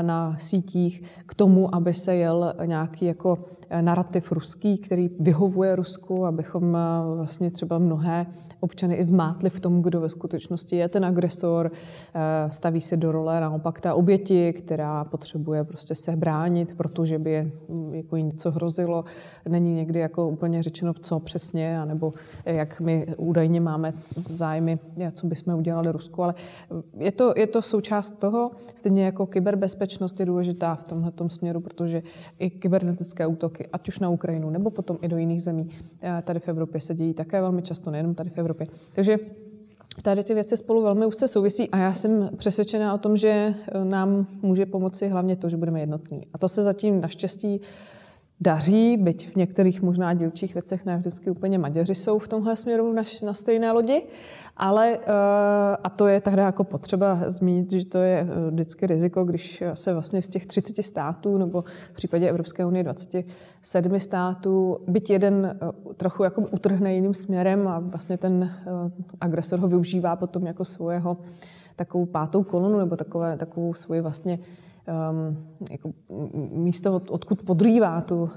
na 0.03 0.37
sítích 0.39 1.03
k 1.27 1.35
tomu, 1.35 1.75
aby 1.75 1.95
se 1.95 2.15
jel 2.15 2.55
nějaký 2.67 3.05
jako 3.05 3.39
narrativ 3.81 4.33
ruský, 4.33 4.79
který 4.79 5.11
vyhovuje 5.21 5.77
Rusku, 5.77 6.27
abychom 6.27 6.77
vlastně 7.17 7.51
třeba 7.51 7.79
mnohé 7.79 8.27
občany 8.61 8.95
i 8.95 9.05
zmátli 9.05 9.51
v 9.51 9.61
tom, 9.61 9.83
kdo 9.83 10.01
ve 10.01 10.09
skutečnosti 10.09 10.77
je 10.77 10.89
ten 10.89 11.05
agresor, 11.05 11.71
staví 12.49 12.81
se 12.81 12.97
do 12.97 13.13
role 13.13 13.41
naopak 13.41 13.81
ta 13.81 13.95
oběti, 13.95 14.53
která 14.53 15.05
potřebuje 15.05 15.65
prostě 15.65 15.95
se 15.95 16.17
bránit, 16.17 16.77
protože 16.77 17.19
by 17.19 17.31
je, 17.31 17.51
jako 17.93 18.17
jí 18.17 18.23
něco 18.23 18.51
hrozilo. 18.51 19.05
Není 19.49 19.75
někdy 19.75 19.99
jako 19.99 20.29
úplně 20.29 20.63
řečeno, 20.63 20.95
co 20.95 21.21
přesně, 21.21 21.81
anebo 21.81 22.13
jak 22.45 22.81
my 22.81 23.07
údajně 23.17 23.61
máme 23.61 23.93
zájmy, 24.17 24.79
co 25.13 25.27
bychom 25.27 25.55
udělali 25.55 25.93
Rusku, 25.93 26.23
ale 26.23 26.35
je 26.99 27.13
to, 27.13 27.35
je 27.37 27.47
to 27.47 27.63
součást 27.63 28.11
toho, 28.11 28.51
stejně 28.75 29.05
jako 29.05 29.27
kyberbezpečnost 29.27 30.21
je 30.21 30.27
důležitá 30.27 30.75
v 30.75 30.85
tomhle 30.85 31.13
směru, 31.29 31.61
protože 31.61 32.03
i 32.39 32.51
kybernetické 32.51 33.27
útoky, 33.27 33.60
ať 33.67 33.89
už 33.89 33.99
na 33.99 34.09
Ukrajinu, 34.09 34.51
nebo 34.51 34.71
potom 34.71 34.99
i 35.03 35.09
do 35.09 35.17
jiných 35.17 35.43
zemí, 35.43 35.71
eh, 36.03 36.23
tady 36.25 36.41
v 36.41 36.49
Evropě 36.49 36.81
se 36.81 36.95
dějí 36.95 37.15
také 37.15 37.41
velmi 37.41 37.63
často, 37.63 37.91
nejenom 37.91 38.15
tady 38.15 38.31
v 38.31 38.39
Evropě. 38.39 38.67
Takže 38.93 39.19
Tady 40.03 40.25
ty 40.25 40.35
věci 40.35 40.57
spolu 40.57 40.83
velmi 40.83 41.07
úzce 41.07 41.29
souvisí 41.29 41.71
a 41.71 41.79
já 41.79 41.93
jsem 41.93 42.31
přesvědčená 42.37 42.95
o 42.95 42.99
tom, 42.99 43.17
že 43.17 43.55
nám 43.85 44.27
může 44.43 44.67
pomoci 44.67 45.09
hlavně 45.09 45.37
to, 45.37 45.49
že 45.49 45.57
budeme 45.57 45.81
jednotní. 45.81 46.27
A 46.33 46.39
to 46.39 46.49
se 46.49 46.63
zatím 46.63 47.01
naštěstí 47.01 47.61
daří, 48.41 48.97
byť 48.97 49.33
v 49.33 49.37
některých 49.37 49.83
možná 49.83 50.15
dílčích 50.15 50.55
věcech 50.55 50.87
ne 50.87 50.97
vždycky 50.97 51.31
úplně 51.31 51.59
Maďaři 51.59 51.95
jsou 51.95 52.19
v 52.19 52.29
tomhle 52.29 52.57
směru 52.57 52.93
na, 52.93 53.03
na 53.25 53.35
stejné 53.35 53.73
lodi, 53.73 54.03
ale 54.57 54.99
a 55.85 55.91
to 55.97 56.07
je 56.07 56.21
tahdy 56.21 56.43
jako 56.43 56.65
potřeba 56.65 57.19
zmínit, 57.27 57.73
že 57.73 57.87
to 57.87 57.99
je 57.99 58.27
vždycky 58.51 58.87
riziko, 58.87 59.25
když 59.25 59.63
se 59.75 59.93
vlastně 59.93 60.23
z 60.23 60.29
těch 60.29 60.47
30 60.47 60.83
států 60.83 61.39
nebo 61.39 61.65
v 61.93 61.95
případě 61.95 62.29
Evropské 62.29 62.65
unie 62.65 62.85
27 62.85 64.01
států, 64.01 64.79
byť 64.89 65.11
jeden 65.11 65.59
trochu 65.97 66.23
jako 66.25 66.41
utrhne 66.41 66.95
jiným 66.95 67.15
směrem 67.15 67.69
a 67.69 67.79
vlastně 67.79 68.19
ten 68.19 68.51
agresor 69.21 69.59
ho 69.59 69.69
využívá 69.69 70.17
potom 70.17 70.47
jako 70.47 70.65
svého 70.65 71.17
takovou 71.77 72.07
pátou 72.07 72.43
kolonu 72.43 72.79
nebo 72.79 72.97
takové, 72.97 73.37
takovou 73.37 73.75
svoji 73.75 74.01
vlastně 74.01 74.39
jako 75.71 75.93
místo, 76.53 76.95
od, 76.95 77.11
odkud 77.11 77.43
podrývá 77.43 78.01
tu 78.01 78.23
uh, 78.23 78.31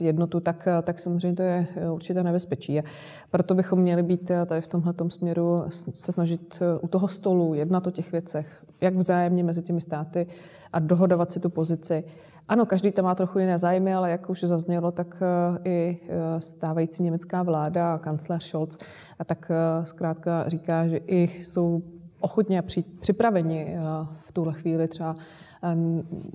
jednotu, 0.00 0.40
tak, 0.40 0.68
tak 0.82 1.00
samozřejmě 1.00 1.36
to 1.36 1.42
je 1.42 1.66
určité 1.92 2.22
nebezpečí. 2.22 2.78
A 2.78 2.82
proto 3.30 3.54
bychom 3.54 3.78
měli 3.78 4.02
být 4.02 4.30
tady 4.46 4.60
v 4.60 4.68
tomhle 4.68 4.94
směru 5.08 5.64
se 5.98 6.12
snažit 6.12 6.62
u 6.80 6.88
toho 6.88 7.08
stolu 7.08 7.54
jednat 7.54 7.86
o 7.86 7.90
těch 7.90 8.12
věcech, 8.12 8.64
jak 8.80 8.94
vzájemně 8.94 9.44
mezi 9.44 9.62
těmi 9.62 9.80
státy 9.80 10.26
a 10.72 10.78
dohodovat 10.78 11.32
si 11.32 11.40
tu 11.40 11.50
pozici. 11.50 12.04
Ano, 12.48 12.66
každý 12.66 12.92
tam 12.92 13.04
má 13.04 13.14
trochu 13.14 13.38
jiné 13.38 13.58
zájmy, 13.58 13.94
ale 13.94 14.10
jak 14.10 14.30
už 14.30 14.44
zaznělo, 14.44 14.92
tak 14.92 15.22
i 15.64 15.98
stávající 16.38 17.02
německá 17.02 17.42
vláda 17.42 17.94
a 17.94 17.98
kancléř 17.98 18.44
Scholz 18.44 18.78
a 19.18 19.24
tak 19.24 19.50
zkrátka 19.84 20.48
říká, 20.48 20.88
že 20.88 20.96
i 20.96 21.28
jsou 21.28 21.82
ochotně 22.20 22.62
připraveni 23.00 23.76
v 24.20 24.32
tuhle 24.32 24.52
chvíli 24.52 24.88
třeba 24.88 25.16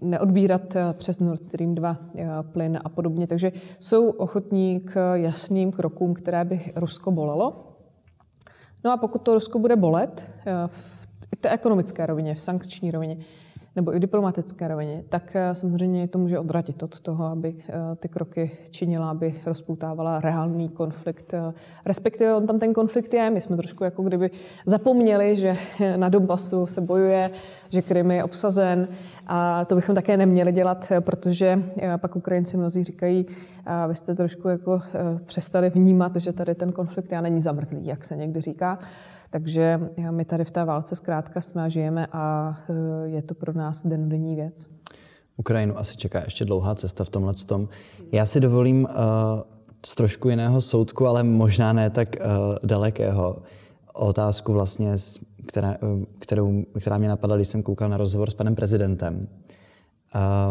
neodbírat 0.01 0.75
eh, 0.75 0.93
přes 0.93 1.19
Nord 1.19 1.43
Stream 1.43 1.75
2 1.75 1.97
eh, 2.15 2.27
plyn 2.41 2.79
a 2.83 2.89
podobně. 2.89 3.27
Takže 3.27 3.51
jsou 3.79 4.09
ochotní 4.09 4.79
k 4.79 5.15
jasným 5.15 5.71
krokům, 5.71 6.13
které 6.13 6.45
by 6.45 6.61
Rusko 6.75 7.11
bolelo. 7.11 7.71
No 8.83 8.91
a 8.91 8.97
pokud 8.97 9.21
to 9.21 9.33
Rusko 9.33 9.59
bude 9.59 9.75
bolet 9.75 10.31
eh, 10.45 10.67
v 10.67 10.95
té 11.39 11.49
ekonomické 11.49 12.05
rovině, 12.05 12.35
v 12.35 12.41
sankční 12.41 12.91
rovině, 12.91 13.17
nebo 13.75 13.93
i 13.93 13.97
v 13.97 13.99
diplomatické 13.99 14.67
rovině, 14.67 15.03
tak 15.09 15.35
samozřejmě 15.53 16.07
to 16.07 16.17
může 16.17 16.39
odradit 16.39 16.83
od 16.83 16.99
toho, 16.99 17.25
aby 17.25 17.55
ty 17.95 18.07
kroky 18.09 18.51
činila, 18.69 19.09
aby 19.09 19.41
rozpoutávala 19.45 20.19
reálný 20.19 20.69
konflikt. 20.69 21.33
Respektive 21.85 22.35
on 22.35 22.47
tam 22.47 22.59
ten 22.59 22.73
konflikt 22.73 23.13
je, 23.13 23.29
my 23.29 23.41
jsme 23.41 23.57
trošku 23.57 23.83
jako 23.83 24.03
kdyby 24.03 24.31
zapomněli, 24.65 25.35
že 25.35 25.57
na 25.95 26.09
Donbasu 26.09 26.65
se 26.65 26.81
bojuje, 26.81 27.31
že 27.69 27.81
Krym 27.81 28.11
je 28.11 28.23
obsazen, 28.23 28.87
a 29.27 29.65
to 29.65 29.75
bychom 29.75 29.95
také 29.95 30.17
neměli 30.17 30.51
dělat, 30.51 30.91
protože 30.99 31.63
eh, 31.81 31.97
pak 31.97 32.15
Ukrajinci 32.15 32.57
mnozí 32.57 32.83
říkají, 32.83 33.25
a 33.65 33.87
vy 33.87 33.95
jste 33.95 34.15
trošku 34.15 34.47
jako 34.47 34.81
eh, 34.93 35.19
přestali 35.25 35.69
vnímat, 35.69 36.15
že 36.15 36.33
tady 36.33 36.55
ten 36.55 36.71
konflikt 36.71 37.11
já 37.11 37.21
není 37.21 37.41
zamrzlý, 37.41 37.85
jak 37.85 38.05
se 38.05 38.15
někdy 38.15 38.41
říká. 38.41 38.79
Takže 39.29 39.79
eh, 39.97 40.11
my 40.11 40.25
tady 40.25 40.45
v 40.45 40.51
té 40.51 40.65
válce 40.65 40.95
zkrátka 40.95 41.41
jsme 41.41 41.63
a 41.63 41.69
žijeme 41.69 42.07
a 42.11 42.57
je 43.05 43.21
to 43.21 43.35
pro 43.35 43.53
nás 43.53 43.85
dennodenní 43.85 44.35
věc. 44.35 44.67
Ukrajinu 45.37 45.79
asi 45.79 45.97
čeká 45.97 46.21
ještě 46.23 46.45
dlouhá 46.45 46.75
cesta 46.75 47.03
v 47.03 47.09
tomhle 47.09 47.33
tom. 47.33 47.67
Já 48.11 48.25
si 48.25 48.39
dovolím 48.39 48.83
uh, 48.83 48.89
z 49.85 49.95
trošku 49.95 50.29
jiného 50.29 50.61
soudku, 50.61 51.07
ale 51.07 51.23
možná 51.23 51.73
ne 51.73 51.89
tak 51.89 52.15
uh, 52.15 52.25
dalekého 52.63 53.37
otázku 53.93 54.53
vlastně 54.53 54.93
která, 55.55 55.71
eh, 55.73 56.05
kterou, 56.19 56.63
která 56.79 56.97
mě 56.97 57.09
napadla, 57.09 57.35
když 57.35 57.47
jsem 57.47 57.63
koukal 57.63 57.89
na 57.89 57.97
rozhovor 57.97 58.29
s 58.29 58.33
panem 58.33 58.55
prezidentem. 58.55 59.27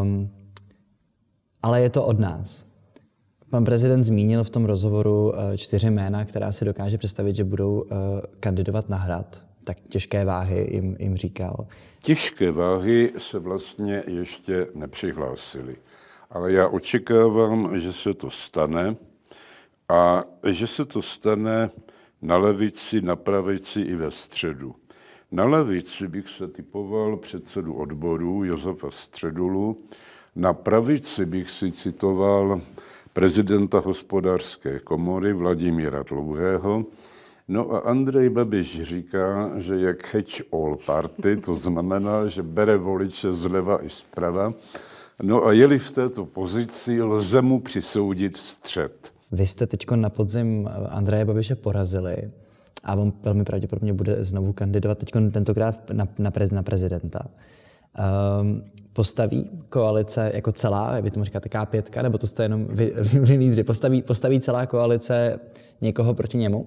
Um, 0.01 0.31
ale 1.63 1.83
je 1.83 1.91
to 1.91 2.05
od 2.05 2.19
nás. 2.19 2.67
Pan 3.51 3.65
prezident 3.65 4.05
zmínil 4.05 4.45
v 4.45 4.51
tom 4.51 4.65
rozhovoru 4.65 5.29
uh, 5.29 5.37
čtyři 5.57 5.91
jména, 5.91 6.25
která 6.25 6.53
si 6.53 6.65
dokáže 6.65 6.99
představit, 6.99 7.37
že 7.37 7.45
budou 7.45 7.81
uh, 7.81 7.89
kandidovat 8.41 8.89
na 8.89 8.97
hrad. 8.97 9.43
Tak 9.65 9.81
těžké 9.81 10.25
váhy 10.25 10.69
jim, 10.71 10.97
jim 10.99 11.17
říkal. 11.17 11.67
Těžké 12.03 12.53
váhy 12.53 13.13
se 13.19 13.39
vlastně 13.39 14.03
ještě 14.07 14.67
nepřihlásili. 14.75 15.77
Ale 16.31 16.53
já 16.53 16.69
očekávám, 16.69 17.81
že 17.81 17.93
se 17.93 18.15
to 18.15 18.31
stane 18.31 18.97
a 19.89 20.25
že 20.51 20.67
se 20.67 20.85
to 20.85 21.03
stane 21.03 21.71
na 22.23 22.37
levici, 22.37 23.01
na 23.01 23.17
pravici 23.17 23.81
i 23.81 23.95
ve 23.95 24.11
středu. 24.11 24.75
Na 25.35 25.45
levici 25.45 26.09
bych 26.09 26.29
se 26.29 26.49
typoval 26.49 27.17
předsedu 27.17 27.75
odboru 27.75 28.45
Josefa 28.45 28.91
Středulu, 28.91 29.77
na 30.37 30.53
pravici 30.53 31.27
bych 31.27 31.51
si 31.51 31.73
citoval 31.73 32.61
prezidenta 33.13 33.79
hospodářské 33.79 34.79
komory 34.79 35.33
Vladimíra 35.33 36.03
Dlouhého. 36.03 36.85
No 37.49 37.73
a 37.73 37.79
Andrej 37.79 38.29
Babiš 38.29 38.83
říká, 38.83 39.51
že 39.57 39.75
je 39.75 39.95
catch 40.11 40.53
all 40.53 40.77
party, 40.87 41.37
to 41.37 41.57
znamená, 41.57 42.29
že 42.29 42.43
bere 42.43 42.77
voliče 42.77 43.33
zleva 43.33 43.85
i 43.85 43.91
zprava. 43.91 44.53
No 45.23 45.47
a 45.47 45.53
jeli 45.53 45.79
v 45.79 45.91
této 45.91 46.25
pozici, 46.25 47.03
lze 47.03 47.43
mu 47.43 47.61
přisoudit 47.61 48.37
střed. 48.37 49.13
Vy 49.33 49.47
jste 49.47 49.67
teď 49.67 49.91
na 49.91 50.11
podzim 50.11 50.69
Andreje 50.89 51.25
Babiše 51.25 51.55
porazili 51.55 52.17
a 52.85 52.95
on 52.95 53.13
velmi 53.23 53.45
pravděpodobně 53.45 53.93
bude 53.93 54.25
znovu 54.25 54.53
kandidovat 54.53 54.99
teď 54.99 55.11
tentokrát 55.33 55.91
na, 55.93 56.09
na, 56.19 56.31
prez, 56.31 56.51
na 56.51 56.63
prezidenta. 56.63 57.21
Um, 58.41 58.63
postaví 58.93 59.51
koalice 59.69 60.31
jako 60.35 60.53
celá, 60.53 61.01
vy 61.01 61.11
tomu 61.11 61.25
říkáte 61.25 61.49
K5, 61.49 62.03
nebo 62.03 62.19
to 62.19 62.27
jste 62.27 62.43
jenom 62.43 62.67
vy, 62.67 62.93
vy, 63.01 63.19
vy 63.19 63.35
lídři, 63.35 63.65
postaví, 63.65 64.03
postaví 64.03 64.41
celá 64.41 64.67
koalice 64.67 65.41
někoho 65.81 66.15
proti 66.15 66.39
němu? 66.39 66.67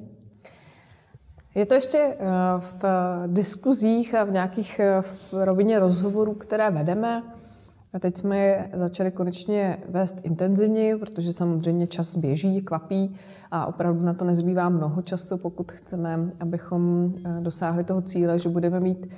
Je 1.56 1.66
to 1.66 1.74
ještě 1.74 1.98
eh, 1.98 2.26
v 2.60 2.84
diskuzích 3.28 4.16
a 4.16 4.24
v 4.24 4.32
nějakých 4.32 4.80
eh, 4.80 5.02
v 5.02 5.34
rovině 5.34 5.80
rozhovorů, 5.80 6.34
které 6.34 6.70
vedeme. 6.70 7.24
A 7.93 8.00
teď 8.00 8.17
jsme 8.17 8.38
je 8.38 8.69
začali 8.73 9.12
konečně 9.12 9.78
vést 9.89 10.17
intenzivně, 10.23 10.97
protože 10.97 11.34
samozřejmě 11.34 11.88
čas 11.88 12.17
běží, 12.17 12.62
kvapí 12.62 13.15
a 13.52 13.65
opravdu 13.65 14.06
na 14.06 14.13
to 14.13 14.26
nezbývá 14.26 14.69
mnoho 14.69 15.02
času, 15.02 15.38
pokud 15.38 15.71
chceme, 15.71 16.32
abychom 16.39 17.13
eh, 17.26 17.41
dosáhli 17.41 17.84
toho 17.84 18.02
cíle, 18.02 18.39
že 18.39 18.50
budeme 18.50 18.80
mít 18.80 19.10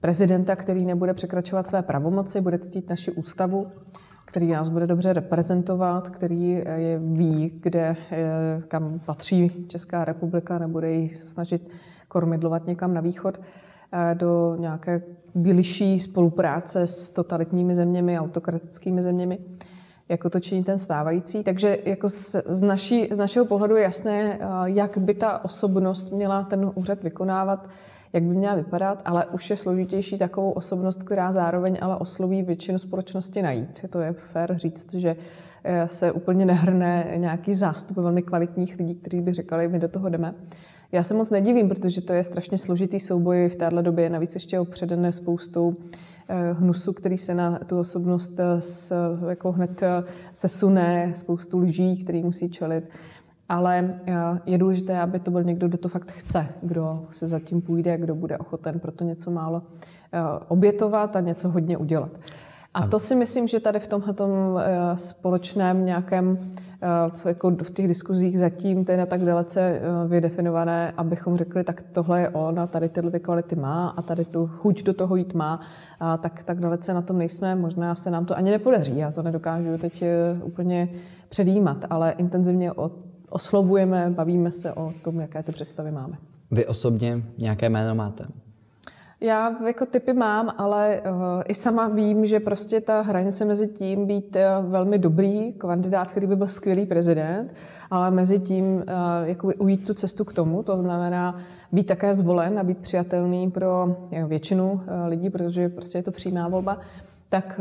prezidenta, 0.00 0.56
který 0.56 0.86
nebude 0.86 1.14
překračovat 1.14 1.66
své 1.66 1.82
pravomoci, 1.82 2.40
bude 2.40 2.58
ctít 2.58 2.90
naši 2.90 3.10
ústavu, 3.10 3.66
který 4.24 4.48
nás 4.48 4.68
bude 4.68 4.86
dobře 4.86 5.12
reprezentovat, 5.12 6.08
který 6.08 6.56
eh, 6.56 6.80
je 6.80 6.98
ví, 6.98 7.52
kde, 7.62 7.96
eh, 8.10 8.62
kam 8.68 9.00
patří 9.04 9.66
Česká 9.68 10.04
republika, 10.04 10.58
nebude 10.58 10.92
ji 10.92 11.08
se 11.08 11.26
snažit 11.26 11.68
kormidlovat 12.08 12.66
někam 12.66 12.94
na 12.94 13.00
východ 13.00 13.40
do 14.14 14.56
nějaké 14.58 15.02
bližší 15.34 16.00
spolupráce 16.00 16.86
s 16.86 17.10
totalitními 17.10 17.74
zeměmi, 17.74 18.18
autokratickými 18.18 19.02
zeměmi, 19.02 19.38
jako 20.08 20.30
to 20.30 20.40
činí 20.40 20.64
ten 20.64 20.78
stávající. 20.78 21.42
Takže 21.42 21.78
jako 21.84 22.08
z, 22.08 22.36
z, 22.46 22.62
naší, 22.62 23.08
z 23.10 23.18
našeho 23.18 23.46
pohledu 23.46 23.76
je 23.76 23.82
jasné, 23.82 24.38
jak 24.64 24.98
by 24.98 25.14
ta 25.14 25.44
osobnost 25.44 26.12
měla 26.12 26.42
ten 26.42 26.70
úřad 26.74 27.02
vykonávat, 27.02 27.68
jak 28.12 28.22
by 28.22 28.34
měla 28.34 28.54
vypadat, 28.54 29.02
ale 29.04 29.26
už 29.26 29.50
je 29.50 29.56
složitější 29.56 30.18
takovou 30.18 30.50
osobnost, 30.50 31.02
která 31.02 31.32
zároveň 31.32 31.78
ale 31.80 31.96
osloví 31.96 32.42
většinu 32.42 32.78
společnosti 32.78 33.42
najít. 33.42 33.84
To 33.90 34.00
je 34.00 34.12
fér 34.12 34.56
říct, 34.56 34.94
že 34.94 35.16
e, 35.64 35.88
se 35.88 36.12
úplně 36.12 36.46
nehrne 36.46 37.12
nějaký 37.16 37.54
zástup 37.54 37.96
velmi 37.96 38.22
kvalitních 38.22 38.78
lidí, 38.78 38.94
kteří 38.94 39.20
by 39.20 39.32
říkali, 39.32 39.68
my 39.68 39.78
do 39.78 39.88
toho 39.88 40.08
jdeme. 40.08 40.34
Já 40.94 41.02
se 41.02 41.14
moc 41.14 41.30
nedivím, 41.30 41.68
protože 41.68 42.00
to 42.00 42.12
je 42.12 42.24
strašně 42.24 42.58
složitý 42.58 43.00
souboj 43.00 43.48
v 43.48 43.56
téhle 43.56 43.82
době, 43.82 44.10
navíc 44.10 44.34
ještě 44.34 44.60
opředené 44.60 45.12
spoustou 45.12 45.76
eh, 46.28 46.52
hnusu, 46.52 46.92
který 46.92 47.18
se 47.18 47.34
na 47.34 47.58
tu 47.58 47.78
osobnost 47.78 48.40
eh, 48.40 48.60
s, 48.60 48.94
jako 49.28 49.52
hned 49.52 49.82
eh, 49.82 50.04
sesune, 50.32 51.12
spoustu 51.14 51.58
lží, 51.58 52.04
který 52.04 52.22
musí 52.22 52.50
čelit. 52.50 52.84
Ale 53.48 54.00
je 54.46 54.58
důležité, 54.58 55.00
aby 55.00 55.18
to 55.18 55.30
byl 55.30 55.44
někdo, 55.44 55.68
kdo 55.68 55.78
to 55.78 55.88
fakt 55.88 56.12
chce, 56.12 56.46
kdo 56.62 57.06
se 57.10 57.26
zatím 57.26 57.60
půjde, 57.60 57.98
kdo 57.98 58.14
bude 58.14 58.38
ochoten 58.38 58.80
pro 58.80 58.92
to 58.92 59.04
něco 59.04 59.30
málo 59.30 59.62
obětovat 60.48 61.16
a 61.16 61.20
něco 61.20 61.48
hodně 61.48 61.76
udělat. 61.76 62.10
A 62.74 62.86
to 62.86 62.98
si 62.98 63.14
myslím, 63.14 63.48
že 63.48 63.60
tady 63.60 63.80
v 63.80 63.88
tomhle 63.88 64.16
společném 64.94 65.84
nějakém 65.84 66.38
v, 67.08 67.26
jako 67.26 67.50
v 67.50 67.70
těch 67.70 67.88
diskuzích 67.88 68.38
zatím 68.38 68.84
teda 68.84 69.06
tak 69.06 69.24
dalece 69.24 69.60
eh, 69.60 70.08
vydefinované, 70.08 70.92
abychom 70.96 71.36
řekli, 71.36 71.64
tak 71.64 71.82
tohle 71.82 72.20
je 72.20 72.28
on 72.28 72.60
a 72.60 72.66
tady 72.66 72.88
tyhle 72.88 73.10
ty 73.10 73.20
kvality 73.20 73.56
má 73.56 73.88
a 73.88 74.02
tady 74.02 74.24
tu 74.24 74.46
chuť 74.46 74.82
do 74.82 74.94
toho 74.94 75.16
jít 75.16 75.34
má, 75.34 75.60
a 76.00 76.16
tak, 76.16 76.44
tak 76.44 76.60
dalece 76.60 76.94
na 76.94 77.02
tom 77.02 77.18
nejsme. 77.18 77.54
Možná 77.54 77.94
se 77.94 78.10
nám 78.10 78.26
to 78.26 78.36
ani 78.36 78.50
nepodaří, 78.50 78.98
já 78.98 79.10
to 79.10 79.22
nedokážu 79.22 79.78
teď 79.78 80.02
eh, 80.02 80.40
úplně 80.42 80.88
předjímat, 81.28 81.84
ale 81.90 82.12
intenzivně 82.12 82.72
oslovujeme, 83.28 84.10
bavíme 84.10 84.50
se 84.50 84.72
o 84.72 84.92
tom, 85.04 85.20
jaké 85.20 85.42
ty 85.42 85.52
představy 85.52 85.90
máme. 85.90 86.16
Vy 86.50 86.66
osobně 86.66 87.22
nějaké 87.38 87.68
jméno 87.68 87.94
máte? 87.94 88.24
Já 89.22 89.56
jako 89.66 89.86
typy 89.86 90.12
mám, 90.12 90.54
ale 90.58 91.00
uh, 91.00 91.42
i 91.48 91.54
sama 91.54 91.88
vím, 91.88 92.26
že 92.26 92.40
prostě 92.40 92.80
ta 92.80 93.00
hranice 93.00 93.44
mezi 93.44 93.68
tím 93.68 94.06
být 94.06 94.36
uh, 94.36 94.70
velmi 94.70 94.98
dobrý 94.98 95.52
kandidát, 95.52 96.08
který 96.08 96.26
by 96.26 96.36
byl 96.36 96.46
skvělý 96.46 96.86
prezident, 96.86 97.52
ale 97.90 98.10
mezi 98.10 98.38
tím 98.38 98.64
uh, 98.64 98.82
jakoby 99.24 99.54
ujít 99.54 99.86
tu 99.86 99.94
cestu 99.94 100.24
k 100.24 100.32
tomu, 100.32 100.62
to 100.62 100.76
znamená 100.76 101.38
být 101.72 101.86
také 101.86 102.14
zvolen 102.14 102.58
a 102.58 102.62
být 102.62 102.78
přijatelný 102.78 103.50
pro 103.50 103.96
většinu 104.26 104.72
uh, 104.72 104.80
lidí, 105.06 105.30
protože 105.30 105.68
prostě 105.68 105.98
je 105.98 106.02
to 106.02 106.10
přímá 106.10 106.48
volba, 106.48 106.78
tak, 107.28 107.60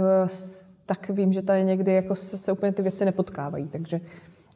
tak 0.85 1.09
vím, 1.09 1.33
že 1.33 1.41
tady 1.41 1.63
někdy 1.63 1.93
jako 1.93 2.15
se, 2.15 2.37
se 2.37 2.51
úplně 2.51 2.71
ty 2.71 2.81
věci 2.81 3.05
nepotkávají. 3.05 3.67
Takže 3.67 4.01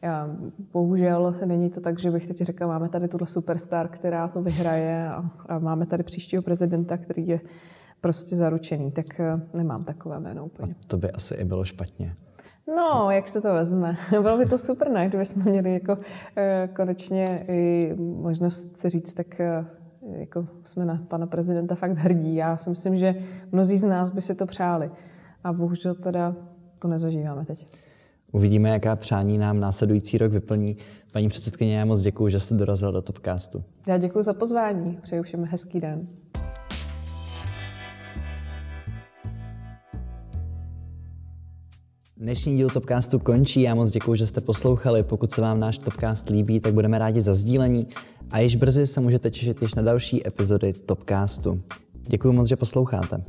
já, 0.02 0.30
bohužel 0.74 1.36
není 1.46 1.70
to 1.70 1.82
tak, 1.82 2.00
že 2.00 2.12
bych 2.12 2.28
teď 2.28 2.38
řekla, 2.38 2.68
máme 2.68 2.90
tady 2.90 3.08
tuhle 3.08 3.28
superstar, 3.28 3.88
která 3.88 4.28
to 4.28 4.42
vyhraje 4.42 5.10
a, 5.10 5.32
a 5.50 5.60
máme 5.60 5.86
tady 5.86 6.04
příštího 6.04 6.42
prezidenta, 6.42 6.98
který 6.98 7.28
je 7.28 7.40
prostě 8.02 8.36
zaručený, 8.36 8.92
tak 8.92 9.06
uh, 9.20 9.58
nemám 9.58 9.84
takové 9.84 10.20
jméno 10.20 10.46
úplně. 10.46 10.74
A 10.74 10.88
to 10.88 10.98
by 10.98 11.12
asi 11.12 11.34
i 11.34 11.46
bylo 11.46 11.66
špatně. 11.66 12.16
No, 12.68 13.12
jak 13.12 13.28
se 13.28 13.42
to 13.42 13.54
vezme. 13.54 13.98
Bylo 14.22 14.38
by 14.38 14.46
to 14.46 14.58
super, 14.58 14.92
ne? 14.92 15.08
Kdybychom 15.08 15.44
měli 15.44 15.74
jako 15.74 15.94
uh, 15.94 16.04
konečně 16.76 17.46
i 17.48 17.94
možnost 17.98 18.78
si 18.78 18.90
říct, 18.90 19.14
tak 19.14 19.28
uh, 19.40 19.66
jako 20.20 20.48
jsme 20.64 20.86
na 20.86 21.06
pana 21.08 21.28
prezidenta 21.28 21.76
fakt 21.76 21.98
hrdí. 21.98 22.36
Já 22.36 22.58
si 22.58 22.70
myslím, 22.70 22.98
že 22.98 23.16
mnozí 23.52 23.78
z 23.78 23.84
nás 23.84 24.10
by 24.10 24.22
si 24.22 24.36
to 24.36 24.46
přáli. 24.46 24.92
A 25.44 25.54
bohužel 25.54 25.96
teda 25.96 26.36
to 26.80 26.88
nezažíváme 26.88 27.46
teď. 27.46 27.85
Uvidíme, 28.36 28.70
jaká 28.70 28.96
přání 28.96 29.38
nám 29.38 29.60
následující 29.60 30.18
rok 30.18 30.32
vyplní. 30.32 30.78
Paní 31.12 31.30
předsedkyně, 31.30 31.78
já 31.78 31.86
moc 31.86 32.02
děkuji, 32.02 32.32
že 32.32 32.40
jste 32.40 32.56
dorazil 32.56 32.92
do 32.92 33.02
Topcastu. 33.02 33.64
Já 33.88 33.98
děkuji 33.98 34.22
za 34.22 34.34
pozvání. 34.34 34.98
Přeju 35.02 35.24
všem 35.24 35.46
hezký 35.46 35.80
den. 35.80 36.08
Dnešní 42.18 42.56
díl 42.58 42.70
Topcastu 42.70 43.20
končí. 43.20 43.62
Já 43.62 43.76
moc 43.76 43.92
děkuji, 43.92 44.16
že 44.16 44.28
jste 44.28 44.42
poslouchali. 44.42 45.04
Pokud 45.04 45.32
se 45.32 45.42
vám 45.42 45.60
náš 45.60 45.78
Topcast 45.78 46.30
líbí, 46.30 46.60
tak 46.60 46.74
budeme 46.74 47.00
rádi 47.00 47.22
za 47.22 47.34
sdílení. 47.34 47.88
A 48.32 48.40
již 48.40 48.56
brzy 48.56 48.88
se 48.88 49.02
můžete 49.02 49.32
těšit 49.32 49.62
již 49.62 49.76
na 49.76 49.82
další 49.82 50.28
epizody 50.28 50.74
Topcastu. 50.74 51.62
Děkuji 52.02 52.32
moc, 52.32 52.48
že 52.48 52.56
posloucháte. 52.56 53.24